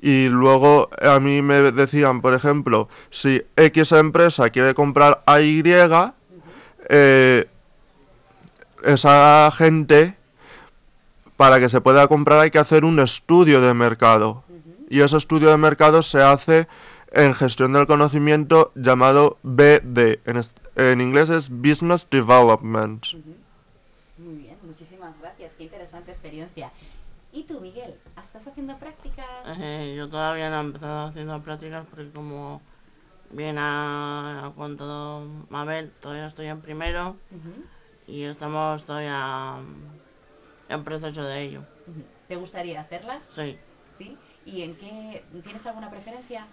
y 0.00 0.28
luego 0.28 0.88
a 1.00 1.20
mí 1.20 1.42
me 1.42 1.72
decían, 1.72 2.20
por 2.20 2.34
ejemplo, 2.34 2.88
si 3.10 3.42
X 3.56 3.92
empresa 3.92 4.48
quiere 4.50 4.74
comprar 4.74 5.22
a 5.26 5.40
Y, 5.40 5.62
eh, 6.88 7.46
esa 8.82 9.52
gente, 9.54 10.16
para 11.36 11.60
que 11.60 11.68
se 11.68 11.80
pueda 11.80 12.08
comprar 12.08 12.40
hay 12.40 12.50
que 12.50 12.58
hacer 12.58 12.84
un 12.84 12.98
estudio 12.98 13.60
de 13.60 13.74
mercado. 13.74 14.44
y 14.88 15.00
ese 15.02 15.18
estudio 15.18 15.50
de 15.50 15.56
mercado 15.56 16.02
se 16.02 16.20
hace 16.20 16.66
en 17.12 17.34
gestión 17.34 17.72
del 17.72 17.86
conocimiento 17.86 18.72
llamado 18.74 19.38
BD. 19.42 20.20
En, 20.24 20.40
en 20.76 21.00
inglés 21.00 21.30
es 21.30 21.50
Business 21.50 22.08
Development. 22.10 23.04
Ujú. 23.12 23.36
Muy 24.18 24.34
bien, 24.36 24.56
muchísimas 24.62 25.18
gracias. 25.20 25.54
Qué 25.54 25.64
interesante 25.64 26.10
experiencia. 26.10 26.70
¿Y 27.32 27.44
tú, 27.44 27.60
Miguel? 27.60 27.94
¿Estás 28.18 28.46
haciendo 28.46 28.76
prácticas? 28.76 29.26
Eh, 29.58 29.94
yo 29.96 30.08
todavía 30.08 30.50
no 30.50 30.56
he 30.56 30.60
empezado 30.60 31.06
haciendo 31.06 31.40
prácticas 31.40 31.86
porque 31.88 32.10
como 32.10 32.60
bien 33.30 33.56
ha, 33.58 34.52
contado 34.56 35.22
Mabel, 35.48 35.90
todavía 36.00 36.26
estoy 36.26 36.46
en 36.48 36.60
primero 36.60 37.16
Ujú, 37.30 37.64
y 38.08 38.24
estamos 38.24 38.84
todavía 38.84 39.56
mm, 39.56 40.72
en 40.72 40.84
proceso 40.84 41.22
de 41.22 41.42
ello. 41.42 41.60
ujú. 41.86 42.02
¿Te 42.28 42.36
gustaría 42.36 42.80
hacerlas? 42.80 43.30
Sí. 43.34 43.56
¿Sí? 43.90 44.16
¿Y 44.44 44.62
en 44.62 44.74
qué? 44.76 45.22
¿Tienes 45.42 45.64
alguna 45.66 45.90
preferencia? 45.90 46.46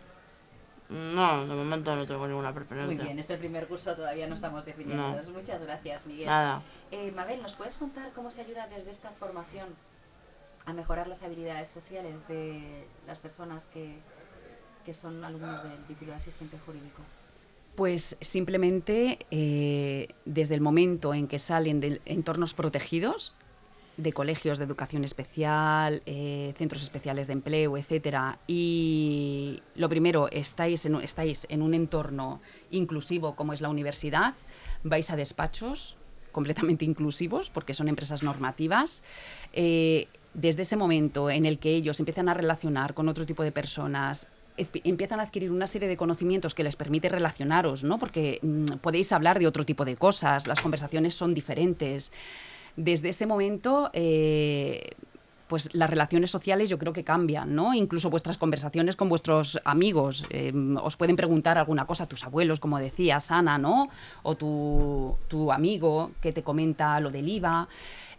No, 0.89 1.45
de 1.45 1.53
momento 1.53 1.95
no 1.95 2.05
tengo 2.05 2.27
ninguna 2.27 2.51
Muy 2.51 2.55
preferencia. 2.63 3.03
bien, 3.03 3.19
este 3.19 3.37
primer 3.37 3.67
curso 3.67 3.95
todavía 3.95 4.27
no 4.27 4.35
estamos 4.35 4.63
definiendo. 4.65 5.17
Muchas 5.33 5.61
gracias, 5.61 6.05
Miguel. 6.05 6.27
Nada. 6.27 6.61
Eh, 6.91 7.11
Mabel, 7.11 7.41
¿nos 7.41 7.55
puedes 7.55 7.75
contar 7.75 8.11
cómo 8.13 8.31
se 8.31 8.41
ayuda 8.41 8.67
desde 8.67 8.91
esta 8.91 9.09
formación 9.11 9.67
a 10.65 10.73
mejorar 10.73 11.07
las 11.07 11.23
habilidades 11.23 11.69
sociales 11.69 12.27
de 12.27 12.87
las 13.05 13.19
personas 13.19 13.65
que, 13.65 13.99
que 14.85 14.93
son 14.93 15.23
alumnos 15.23 15.63
del 15.63 15.83
título 15.85 16.11
de 16.11 16.17
asistente 16.17 16.57
jurídico? 16.65 17.01
Pues 17.75 18.17
simplemente 18.21 19.19
eh, 19.29 20.07
desde 20.25 20.55
el 20.55 20.61
momento 20.61 21.13
en 21.13 21.27
que 21.27 21.37
salen 21.37 21.79
de 21.79 22.01
entornos 22.05 22.53
protegidos, 22.53 23.35
de 23.97 24.13
colegios 24.13 24.57
de 24.57 24.65
educación 24.65 25.03
especial, 25.03 26.01
eh, 26.05 26.53
centros 26.57 26.83
especiales 26.83 27.27
de 27.27 27.33
empleo, 27.33 27.77
etcétera, 27.77 28.39
y 28.47 29.61
lo 29.75 29.89
primero, 29.89 30.29
estáis 30.31 30.85
en, 30.85 30.95
estáis 30.95 31.47
en 31.49 31.61
un 31.61 31.73
entorno 31.73 32.41
inclusivo 32.71 33.35
como 33.35 33.53
es 33.53 33.61
la 33.61 33.69
universidad, 33.69 34.35
vais 34.83 35.09
a 35.09 35.15
despachos 35.15 35.97
completamente 36.31 36.85
inclusivos 36.85 37.49
porque 37.49 37.73
son 37.73 37.87
empresas 37.87 38.21
normativas. 38.23 39.03
eh, 39.53 40.07
desde 40.37 40.61
ese 40.61 40.77
momento 40.77 41.31
en 41.31 41.45
el 41.45 41.57
que 41.57 41.73
ellos 41.73 41.99
empiezan 41.99 42.29
a 42.29 42.33
relacionar 42.35 42.93
con 42.93 43.09
otro 43.09 43.25
tipo 43.25 43.41
de 43.41 43.51
personas, 43.51 44.27
empiezan 44.83 45.19
a 45.19 45.23
adquirir 45.23 45.51
una 45.51 45.65
serie 45.67 45.87
de 45.87 45.97
conocimientos 45.97 46.53
que 46.53 46.63
les 46.63 46.75
permite 46.75 47.09
relacionaros, 47.09 47.83
¿no? 47.83 47.97
Porque 47.97 48.39
mm, 48.41 48.77
podéis 48.81 49.11
hablar 49.11 49.39
de 49.39 49.47
otro 49.47 49.65
tipo 49.65 49.83
de 49.83 49.95
cosas, 49.95 50.47
las 50.47 50.61
conversaciones 50.61 51.15
son 51.15 51.33
diferentes. 51.33 52.11
Desde 52.77 53.09
ese 53.09 53.25
momento, 53.25 53.89
eh, 53.91 54.91
pues 55.47 55.73
las 55.73 55.89
relaciones 55.89 56.31
sociales 56.31 56.69
yo 56.69 56.77
creo 56.77 56.93
que 56.93 57.03
cambian, 57.03 57.53
¿no? 57.53 57.73
Incluso 57.73 58.09
vuestras 58.09 58.37
conversaciones 58.37 58.95
con 58.95 59.09
vuestros 59.09 59.59
amigos. 59.65 60.25
eh, 60.29 60.53
os 60.81 60.95
pueden 60.95 61.15
preguntar 61.15 61.57
alguna 61.57 61.85
cosa, 61.85 62.05
tus 62.05 62.23
abuelos, 62.23 62.59
como 62.59 62.79
decías, 62.79 63.31
Ana, 63.31 63.57
¿no? 63.57 63.89
O 64.23 64.35
tu, 64.35 65.15
tu 65.27 65.51
amigo 65.51 66.11
que 66.21 66.31
te 66.31 66.43
comenta 66.43 66.99
lo 66.99 67.09
del 67.09 67.27
IVA. 67.27 67.67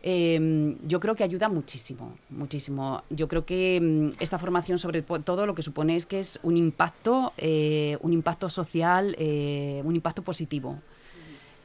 Eh, 0.02 0.76
yo 0.86 1.00
creo 1.00 1.16
que 1.16 1.24
ayuda 1.24 1.48
muchísimo, 1.48 2.16
muchísimo. 2.30 3.02
Yo 3.10 3.26
creo 3.28 3.44
que 3.44 3.80
mm, 3.82 4.22
esta 4.22 4.38
formación, 4.38 4.78
sobre 4.78 5.02
todo, 5.02 5.46
lo 5.46 5.54
que 5.54 5.62
supone 5.62 5.96
es 5.96 6.06
que 6.06 6.20
es 6.20 6.38
un 6.42 6.56
impacto, 6.56 7.32
eh, 7.36 7.98
un 8.00 8.12
impacto 8.12 8.48
social, 8.48 9.16
eh, 9.18 9.82
un 9.84 9.94
impacto 9.94 10.22
positivo. 10.22 10.78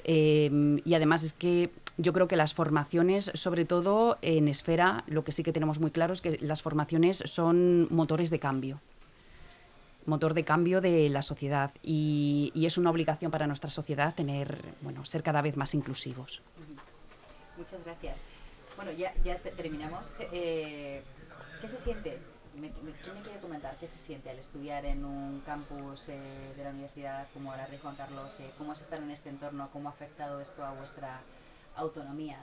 Y 0.05 0.93
además 0.95 1.23
es 1.23 1.31
que 1.31 1.69
yo 1.97 2.13
creo 2.13 2.27
que 2.27 2.35
las 2.35 2.53
formaciones, 2.53 3.31
sobre 3.35 3.65
todo 3.65 4.17
en 4.21 4.47
esfera, 4.47 5.03
lo 5.07 5.23
que 5.23 5.31
sí 5.31 5.43
que 5.43 5.53
tenemos 5.53 5.79
muy 5.79 5.91
claro 5.91 6.13
es 6.13 6.21
que 6.21 6.37
las 6.41 6.61
formaciones 6.61 7.17
son 7.25 7.87
motores 7.93 8.29
de 8.29 8.39
cambio. 8.39 8.79
Motor 10.05 10.33
de 10.33 10.43
cambio 10.43 10.81
de 10.81 11.07
la 11.09 11.21
sociedad. 11.21 11.71
Y, 11.81 12.51
es 12.55 12.77
una 12.77 12.89
obligación 12.89 13.31
para 13.31 13.47
nuestra 13.47 13.69
sociedad 13.69 14.13
tener, 14.13 14.57
bueno, 14.81 15.05
ser 15.05 15.23
cada 15.23 15.41
vez 15.41 15.55
más 15.55 15.73
inclusivos. 15.75 16.41
Muchas 17.57 17.83
gracias. 17.85 18.19
Bueno, 18.75 18.91
ya, 18.91 19.13
ya 19.23 19.37
te- 19.37 19.51
terminamos. 19.51 20.13
Eh, 20.19 21.01
¿Qué 21.61 21.67
se 21.69 21.77
siente? 21.77 22.19
Me- 22.55 22.67
me- 22.83 22.91
¿Quién 23.01 23.15
me 23.15 23.21
quiere 23.21 23.39
comentar 23.39 23.77
qué 23.79 23.87
se 23.87 23.97
siente 23.97 24.29
al 24.29 24.39
estudiar 24.39 24.83
en 24.85 25.05
un 25.05 25.41
campus 25.45 26.09
eh, 26.09 26.19
de 26.57 26.63
la 26.63 26.71
universidad 26.71 27.27
como 27.33 27.55
la 27.55 27.65
Rey 27.67 27.79
Juan 27.81 27.95
Carlos? 27.95 28.37
Eh, 28.41 28.51
¿Cómo 28.57 28.73
es 28.73 28.81
estar 28.81 28.99
en 28.99 29.09
este 29.09 29.29
entorno? 29.29 29.69
¿Cómo 29.71 29.87
ha 29.87 29.91
afectado 29.93 30.41
esto 30.41 30.65
a 30.65 30.71
vuestra 30.73 31.21
autonomía? 31.75 32.37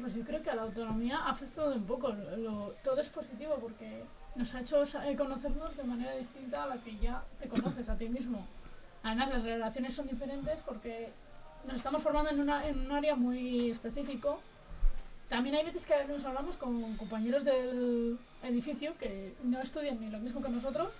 Pues 0.00 0.14
yo 0.14 0.24
creo 0.24 0.42
que 0.42 0.50
a 0.50 0.54
la 0.54 0.62
autonomía 0.62 1.18
ha 1.18 1.30
afectado 1.30 1.74
un 1.74 1.84
poco. 1.84 2.08
Lo- 2.08 2.36
lo- 2.36 2.74
todo 2.82 3.00
es 3.00 3.08
positivo 3.10 3.56
porque 3.60 4.02
nos 4.34 4.54
ha 4.54 4.60
hecho 4.60 4.82
eh, 4.82 5.16
conocernos 5.16 5.76
de 5.76 5.84
manera 5.84 6.14
distinta 6.16 6.62
a 6.62 6.66
la 6.66 6.76
que 6.78 6.96
ya 6.96 7.22
te 7.40 7.48
conoces 7.48 7.88
a 7.88 7.96
ti 7.96 8.08
mismo. 8.08 8.46
Además, 9.02 9.30
las 9.30 9.42
relaciones 9.42 9.94
son 9.94 10.06
diferentes 10.08 10.60
porque 10.60 11.10
nos 11.66 11.76
estamos 11.76 12.02
formando 12.02 12.30
en, 12.30 12.40
una, 12.40 12.66
en 12.66 12.78
un 12.80 12.92
área 12.92 13.14
muy 13.14 13.70
específico. 13.70 14.40
También 15.28 15.54
hay 15.56 15.64
veces 15.64 15.84
que 15.86 15.94
nos 16.08 16.24
hablamos 16.24 16.56
con 16.56 16.96
compañeros 16.96 17.44
del 17.44 18.18
edificio 18.42 18.96
que 18.98 19.34
no 19.44 19.60
estudian 19.60 20.00
ni 20.00 20.08
lo 20.10 20.18
mismo 20.18 20.42
que 20.42 20.48
nosotros 20.48 20.92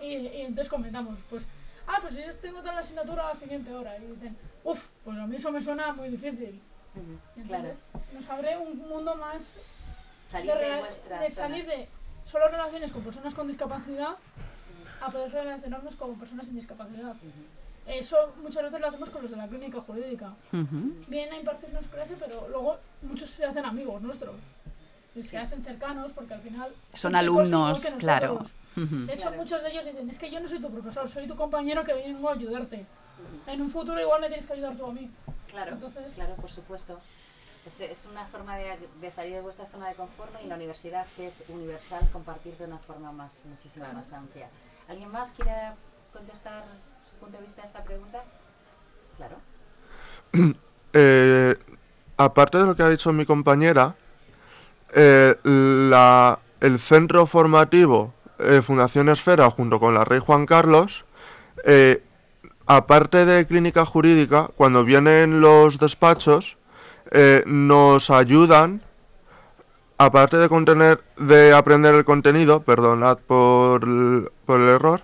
y, 0.00 0.06
y 0.28 0.40
entonces 0.42 0.68
comentamos, 0.68 1.18
pues, 1.28 1.46
ah, 1.88 1.98
pues 2.00 2.14
yo 2.14 2.22
tengo 2.36 2.60
tal 2.62 2.78
asignatura 2.78 3.24
a 3.24 3.28
la 3.30 3.34
siguiente 3.34 3.72
hora. 3.74 3.96
Y 3.98 4.06
dicen, 4.06 4.36
uff, 4.64 4.86
pues 5.04 5.18
a 5.18 5.26
mí 5.26 5.36
eso 5.36 5.50
me 5.52 5.60
suena 5.60 5.92
muy 5.92 6.08
difícil. 6.08 6.60
Y 7.36 7.40
Claro, 7.42 7.64
Entonces 7.64 7.86
nos 8.12 8.28
abre 8.30 8.56
un 8.58 8.78
mundo 8.88 9.14
más 9.16 9.54
salir 10.24 10.52
de, 10.54 10.70
de 10.70 10.78
vuestra 10.80 11.20
de 11.20 11.30
zona. 11.30 11.48
salir 11.48 11.66
de 11.66 11.88
solo 12.24 12.48
relaciones 12.48 12.92
con 12.92 13.02
personas 13.02 13.34
con 13.34 13.46
discapacidad 13.48 14.16
a 15.00 15.10
poder 15.10 15.32
relacionarnos 15.32 15.96
con 15.96 16.18
personas 16.18 16.46
sin 16.46 16.54
discapacidad. 16.54 17.10
Ujú. 17.12 17.42
Eso 17.86 18.16
muchas 18.40 18.62
veces 18.62 18.80
lo 18.80 18.86
hacemos 18.86 19.10
con 19.10 19.22
los 19.22 19.30
de 19.32 19.36
la 19.36 19.48
clínica 19.48 19.80
jurídica. 19.80 20.34
Ujú. 20.52 20.94
Vienen 21.08 21.32
a 21.34 21.36
impartirnos 21.38 21.84
clase, 21.88 22.14
pero 22.20 22.46
luego 22.48 22.78
muchos 23.02 23.28
se 23.30 23.44
hacen 23.44 23.64
amigos 23.64 24.00
nuestros. 24.02 24.36
Y 25.16 25.22
se 25.24 25.36
hacen 25.36 25.64
cercanos 25.64 26.12
porque 26.12 26.34
al 26.34 26.40
final... 26.40 26.72
Son 26.92 27.14
alumnos, 27.16 27.84
claro. 27.98 28.34
nosotros. 28.34 28.52
Ujú. 28.76 29.06
De 29.06 29.12
hecho, 29.14 29.22
Claro. 29.22 29.36
muchos 29.38 29.62
de 29.62 29.70
ellos 29.72 29.84
dicen, 29.84 30.08
es 30.08 30.18
que 30.18 30.30
yo 30.30 30.40
no 30.40 30.46
soy 30.48 30.60
tu 30.60 30.70
profesor, 30.70 31.08
soy 31.08 31.26
tu 31.26 31.34
compañero 31.36 31.82
que 31.84 31.92
vengo 31.92 32.28
a 32.30 32.34
ayudarte. 32.34 32.86
En 33.46 33.60
un 33.60 33.70
futuro 33.70 34.00
igual 34.00 34.20
me 34.20 34.28
tienes 34.28 34.46
que 34.46 34.52
ayudar 34.54 34.76
tú 34.76 34.86
a 34.86 34.92
mí. 34.92 35.10
Claro, 35.48 35.72
Entonces- 35.72 36.12
claro, 36.14 36.34
por 36.36 36.50
supuesto. 36.50 36.98
Es, 37.66 37.80
es 37.80 38.06
una 38.10 38.26
forma 38.26 38.56
de, 38.56 38.76
de 39.00 39.10
salir 39.12 39.34
de 39.34 39.40
vuestra 39.40 39.66
zona 39.66 39.88
de 39.88 39.94
confort 39.94 40.32
y 40.44 40.48
la 40.48 40.56
universidad 40.56 41.06
que 41.14 41.28
es 41.28 41.44
universal 41.48 42.08
compartir 42.12 42.56
de 42.56 42.64
una 42.64 42.78
forma 42.78 43.12
más 43.12 43.42
muchísimo 43.44 43.84
Claro. 43.84 43.98
más 43.98 44.12
amplia. 44.12 44.48
¿Alguien 44.88 45.10
más 45.12 45.30
quiere 45.30 45.52
contestar 46.12 46.64
su 47.08 47.14
punto 47.20 47.36
de 47.38 47.44
vista 47.44 47.62
a 47.62 47.64
esta 47.64 47.84
pregunta? 47.84 48.22
Claro. 49.16 49.36
Eh, 50.94 51.56
aparte 52.18 52.58
de 52.58 52.64
lo 52.66 52.76
que 52.76 52.82
ha 52.82 52.88
dicho 52.90 53.10
mi 53.14 53.24
compañera, 53.24 53.94
eh, 54.94 55.38
la- 55.44 56.38
el 56.60 56.78
centro 56.80 57.24
formativo 57.24 58.12
eh, 58.38 58.60
Fundación 58.60 59.08
Esfera 59.08 59.48
junto 59.50 59.80
con 59.80 59.94
la 59.94 60.04
Rey 60.04 60.18
Juan 60.18 60.44
Carlos, 60.44 61.06
eh, 61.64 62.02
aparte 62.76 63.24
de 63.24 63.46
clínica 63.46 63.84
jurídica, 63.84 64.48
cuando 64.56 64.84
vienen 64.84 65.40
los 65.40 65.78
despachos, 65.78 66.56
eh, 67.10 67.42
nos 67.46 68.10
ayudan, 68.10 68.82
aparte 69.98 70.36
de, 70.38 70.48
contener, 70.48 71.02
de 71.16 71.52
aprender 71.54 71.94
el 71.94 72.04
contenido, 72.04 72.62
perdonad 72.62 73.18
por, 73.18 73.84
el- 73.84 74.28
error, 74.68 75.02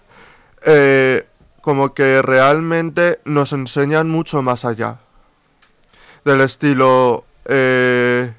eh, 0.65 1.27
como 1.61 1.95
que 1.95 2.23
realmente 2.23 3.21
nos 3.25 3.53
enseñan 3.53 4.09
mucho 4.09 4.43
más 4.43 4.65
allá 4.65 4.99
del 6.25 6.41
estilo 6.43 7.25
eh, 7.47 8.33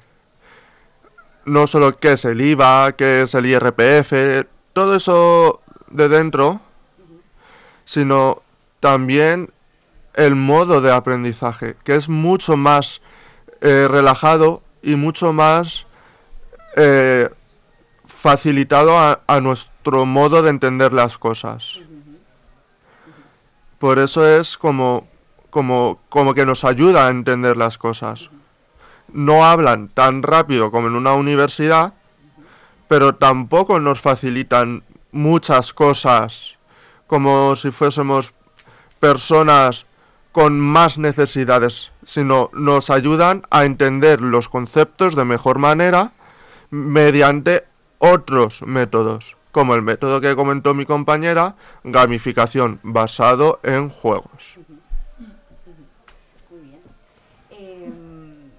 no 1.44 1.66
solo 1.66 1.98
qué 1.98 2.12
es 2.12 2.24
el 2.24 2.40
IVA, 2.40 2.92
qué 2.92 3.22
es 3.22 3.34
el 3.34 3.46
IRPF, 3.46 4.46
todo 4.72 4.94
eso 4.94 5.60
de 5.90 6.08
dentro, 6.08 6.60
sino 7.84 8.42
también 8.80 9.52
el 10.14 10.34
modo 10.34 10.80
de 10.80 10.92
aprendizaje, 10.92 11.76
que 11.84 11.94
es 11.94 12.08
mucho 12.08 12.56
más 12.56 13.00
eh, 13.60 13.86
relajado 13.88 14.62
y 14.82 14.96
mucho 14.96 15.32
más 15.32 15.86
eh, 16.76 17.28
facilitado 18.06 18.98
a, 18.98 19.20
a 19.26 19.40
nuestro 19.40 20.06
modo 20.06 20.42
de 20.42 20.50
entender 20.50 20.92
las 20.92 21.18
cosas. 21.18 21.78
Por 23.78 23.98
eso 23.98 24.26
es 24.26 24.58
como, 24.58 25.08
como, 25.50 26.00
como 26.08 26.34
que 26.34 26.44
nos 26.44 26.64
ayuda 26.64 27.06
a 27.06 27.10
entender 27.10 27.56
las 27.56 27.78
cosas. 27.78 28.30
No 29.12 29.44
hablan 29.44 29.88
tan 29.88 30.22
rápido 30.22 30.70
como 30.70 30.88
en 30.88 30.96
una 30.96 31.14
universidad, 31.14 31.94
pero 32.88 33.14
tampoco 33.14 33.80
nos 33.80 34.00
facilitan 34.00 34.82
muchas 35.12 35.72
cosas 35.72 36.56
como 37.06 37.56
si 37.56 37.70
fuésemos 37.70 38.34
personas 39.00 39.86
con 40.32 40.60
más 40.60 40.98
necesidades, 40.98 41.90
sino 42.04 42.50
nos 42.52 42.90
ayudan 42.90 43.42
a 43.50 43.64
entender 43.64 44.20
los 44.20 44.48
conceptos 44.48 45.16
de 45.16 45.24
mejor 45.24 45.58
manera 45.58 46.12
mediante 46.70 47.64
otros 47.98 48.62
métodos, 48.62 49.36
como 49.50 49.74
el 49.74 49.82
método 49.82 50.20
que 50.20 50.36
comentó 50.36 50.72
mi 50.72 50.86
compañera, 50.86 51.56
gamificación 51.82 52.78
basado 52.84 53.58
en 53.64 53.88
juegos. 53.88 54.58
Muy 56.48 56.60
bien. 56.60 56.80
Em, 57.50 58.50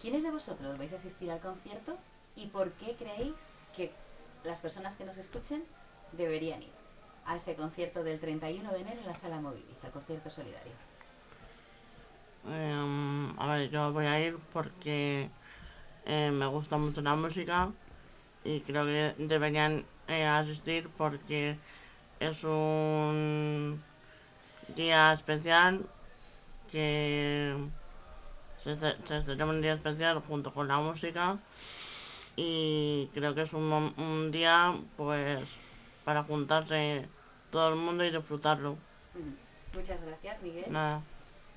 ¿Quiénes 0.00 0.22
de 0.22 0.30
vosotros 0.30 0.78
vais 0.78 0.92
a 0.94 0.96
asistir 0.96 1.30
al 1.30 1.40
concierto 1.40 1.98
y 2.34 2.46
por 2.46 2.70
qué 2.72 2.96
creéis 2.98 3.34
que 3.76 3.92
las 4.44 4.60
personas 4.60 4.96
que 4.96 5.04
nos 5.04 5.18
escuchen 5.18 5.62
deberían 6.12 6.62
ir 6.62 6.81
a 7.26 7.36
ese 7.36 7.54
concierto 7.56 8.02
del 8.02 8.18
31 8.18 8.72
de 8.72 8.80
enero 8.80 9.00
en 9.00 9.06
la 9.06 9.14
sala 9.14 9.40
Movidiz, 9.40 9.76
al 9.84 9.90
concierto 9.90 10.30
solidario? 10.30 10.72
Em, 12.48 13.38
a 13.38 13.46
ver, 13.46 13.70
yo 13.70 13.92
voy 13.92 14.06
a 14.06 14.20
ir 14.20 14.36
porque 14.52 15.30
eh, 16.06 16.30
me 16.32 16.46
gusta 16.46 16.76
mucho 16.76 17.00
la 17.00 17.14
música 17.14 17.70
y 18.44 18.60
creo 18.60 18.84
que 18.84 19.14
deberían 19.18 19.84
eh, 20.08 20.26
asistir 20.26 20.88
porque 20.96 21.56
es 22.18 22.42
un 22.42 23.82
día 24.74 25.12
especial 25.12 25.86
que 26.70 27.56
se, 28.58 28.76
se 28.76 29.22
celebra 29.22 29.46
un 29.46 29.62
día 29.62 29.74
especial 29.74 30.20
junto 30.26 30.52
con 30.52 30.66
la 30.66 30.78
música 30.78 31.38
y 32.36 33.08
creo 33.14 33.34
que 33.34 33.42
es 33.42 33.52
un, 33.52 33.94
un 33.96 34.30
día 34.32 34.74
pues 34.96 35.40
para 36.04 36.22
juntarse 36.24 37.06
todo 37.50 37.68
el 37.70 37.76
mundo 37.76 38.04
y 38.04 38.10
disfrutarlo. 38.10 38.76
Muchas 39.74 40.02
gracias, 40.02 40.42
Miguel. 40.42 40.64
Nada. 40.70 41.02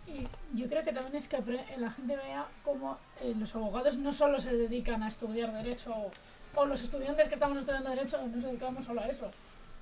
Y 0.08 0.27
yo 0.58 0.67
creo 0.67 0.84
que 0.84 0.93
también 0.93 1.15
es 1.15 1.27
que 1.27 1.38
apre- 1.38 1.65
la 1.77 1.89
gente 1.91 2.15
vea 2.15 2.45
cómo 2.63 2.97
eh, 3.21 3.34
los 3.38 3.55
abogados 3.55 3.97
no 3.97 4.13
solo 4.13 4.39
se 4.39 4.55
dedican 4.55 5.01
a 5.03 5.08
estudiar 5.08 5.51
derecho 5.51 5.91
o, 5.95 6.12
o 6.55 6.65
los 6.65 6.81
estudiantes 6.84 7.27
que 7.27 7.34
estamos 7.34 7.58
estudiando 7.58 7.89
derecho 7.89 8.17
no 8.21 8.27
nos 8.27 8.43
dedicamos 8.43 8.86
solo 8.86 9.01
a 9.01 9.08
eso. 9.08 9.31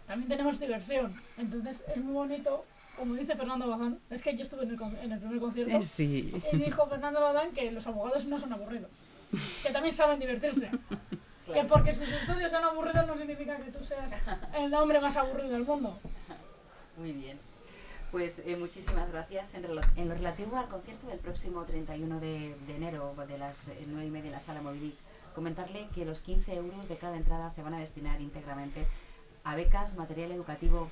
También 0.07 0.29
tenemos 0.29 0.59
diversión. 0.59 1.13
Entonces 1.37 1.83
es 1.93 1.97
muy 1.97 2.13
bonito, 2.13 2.63
como 2.97 3.15
dice 3.15 3.35
Fernando 3.35 3.67
Bazán, 3.67 3.99
es 4.09 4.23
que 4.23 4.35
yo 4.37 4.43
estuve 4.43 4.63
en 4.63 4.69
el, 4.71 4.81
en 5.03 5.11
el 5.11 5.19
primer 5.19 5.39
concierto 5.39 5.75
Eh, 5.77 5.81
Sí. 5.81 6.33
y 6.53 6.57
dijo 6.57 6.87
Fernando 6.87 7.19
Bazán 7.21 7.51
que 7.51 7.69
los 7.71 7.85
abogados 7.85 8.25
no 8.25 8.39
son 8.39 8.53
aburridos, 8.53 8.89
que 9.61 9.71
también 9.71 9.93
saben 9.93 10.19
divertirse. 10.19 10.69
Que 11.53 11.63
porque 11.65 11.93
sus 11.93 12.07
estudios 12.07 12.51
sean 12.51 12.63
aburridos 12.63 13.07
no 13.07 13.17
significa 13.17 13.57
que 13.57 13.71
tú 13.71 13.83
seas 13.83 14.11
el 14.55 14.73
hombre 14.73 14.99
más 14.99 15.15
aburrido 15.17 15.49
del 15.49 15.65
mundo. 15.65 15.97
Muy 16.97 17.11
bien. 17.13 17.39
Pues 18.11 18.43
eh, 18.45 18.55
muchísimas 18.55 19.11
gracias. 19.11 19.55
En 19.55 19.63
lo 20.07 20.13
relativo 20.13 20.57
al 20.57 20.67
concierto 20.67 21.07
del 21.07 21.19
próximo 21.19 21.63
31 21.63 22.19
de, 22.19 22.55
de 22.67 22.75
enero 22.75 23.15
de 23.27 23.37
las 23.37 23.69
eh, 23.69 23.85
9 23.87 24.05
y 24.05 24.11
media 24.11 24.27
en 24.27 24.33
la 24.33 24.39
sala 24.39 24.61
Movidic, 24.61 24.95
comentarle 25.33 25.87
que 25.95 26.05
los 26.05 26.21
15 26.21 26.53
euros 26.55 26.87
de 26.87 26.97
cada 26.97 27.17
entrada 27.17 27.49
se 27.49 27.63
van 27.63 27.73
a 27.73 27.79
destinar 27.79 28.21
íntegramente 28.21 28.85
a 29.43 29.55
becas, 29.55 29.97
material 29.97 30.31
educativo 30.31 30.89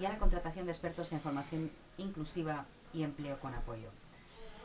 y 0.00 0.04
a 0.04 0.08
la 0.10 0.18
contratación 0.18 0.66
de 0.66 0.72
expertos 0.72 1.12
en 1.12 1.20
formación 1.20 1.70
inclusiva 1.98 2.64
y 2.92 3.02
empleo 3.02 3.38
con 3.38 3.54
apoyo. 3.54 3.90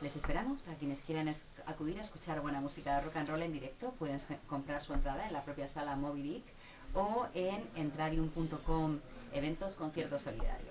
Les 0.02 0.16
esperamos 0.16 0.68
a 0.70 0.76
quienes 0.76 1.02
quieran 1.02 1.34
acudir 1.66 1.98
a 1.98 2.02
escuchar 2.02 2.40
buena 2.40 2.62
música 2.62 2.96
de 2.96 3.02
rock 3.02 3.18
and 3.18 3.30
roll 3.30 3.42
en 3.42 3.52
directo. 3.52 3.92
Pueden 4.00 4.18
comprar 4.48 4.82
su 4.82 4.94
entrada 4.94 5.28
en 5.28 5.34
la 5.34 5.44
propia 5.44 5.68
sala 5.68 5.98
Moby 5.98 6.42
o 6.94 7.28
en 7.34 7.68
entrarium.com 7.76 9.00
eventos 9.34 9.74
concierto 9.74 10.18
solidario. 10.18 10.70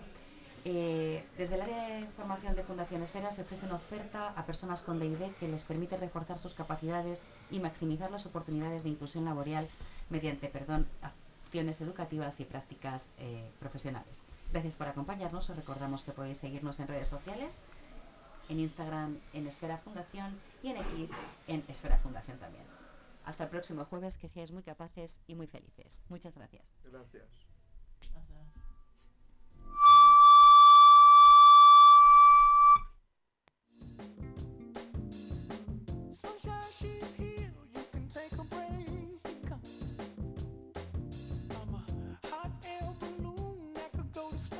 Eh, 0.65 1.25
desde 1.37 1.57
el 1.57 1.63
área 1.63 2.01
de 2.01 2.07
formación 2.09 2.57
de 2.57 2.63
Fundación 2.63 3.03
Esfera 3.03 3.31
se 3.31 3.43
ofrece 3.43 3.67
una 3.67 3.77
oferta 3.77 4.33
a 4.35 4.47
personas 4.47 4.83
con 4.83 4.99
DID 4.99 5.33
que 5.39 5.47
les 5.47 5.63
permite 5.63 5.97
reforzar 5.97 6.39
sus 6.39 6.55
capacidades 6.55 7.21
y 7.51 7.61
maximizar 7.61 8.11
las 8.11 8.27
oportunidades 8.27 8.83
de 8.83 8.89
inclusión 8.89 9.27
laboral 9.27 9.69
mediante 10.09 10.49
perdón, 10.49 10.87
acciones 11.03 11.81
educativas 11.81 12.41
y 12.41 12.45
prácticas 12.45 13.11
eh, 13.19 13.51
profesionales. 13.61 14.23
Gracias 14.53 14.75
por 14.75 14.89
acompañarnos. 14.89 15.49
Os 15.51 15.57
recordamos 15.57 16.03
que 16.03 16.13
podéis 16.13 16.39
seguirnos 16.39 16.81
en 16.81 16.89
redes 16.89 17.11
sociales, 17.11 17.61
en 18.49 18.61
Instagram 18.61 19.19
en 19.33 19.47
Esfera 19.47 19.79
Fundación 19.79 20.39
y 20.63 20.69
en 20.69 20.77
X 20.77 21.11
en 21.47 21.65
Esfera 21.69 21.99
Fundación 21.99 22.39
también. 22.39 22.65
Hasta 23.25 23.45
el 23.45 23.51
próximo 23.51 23.85
jueves, 23.85 24.17
que 24.17 24.29
seáis 24.29 24.53
muy 24.53 24.63
capaces 24.63 25.21
y 25.27 25.35
muy 25.35 25.47
felices. 25.47 26.03
Muchas 26.09 26.35
gracias. 26.35 26.73
Gracias. 26.85 27.48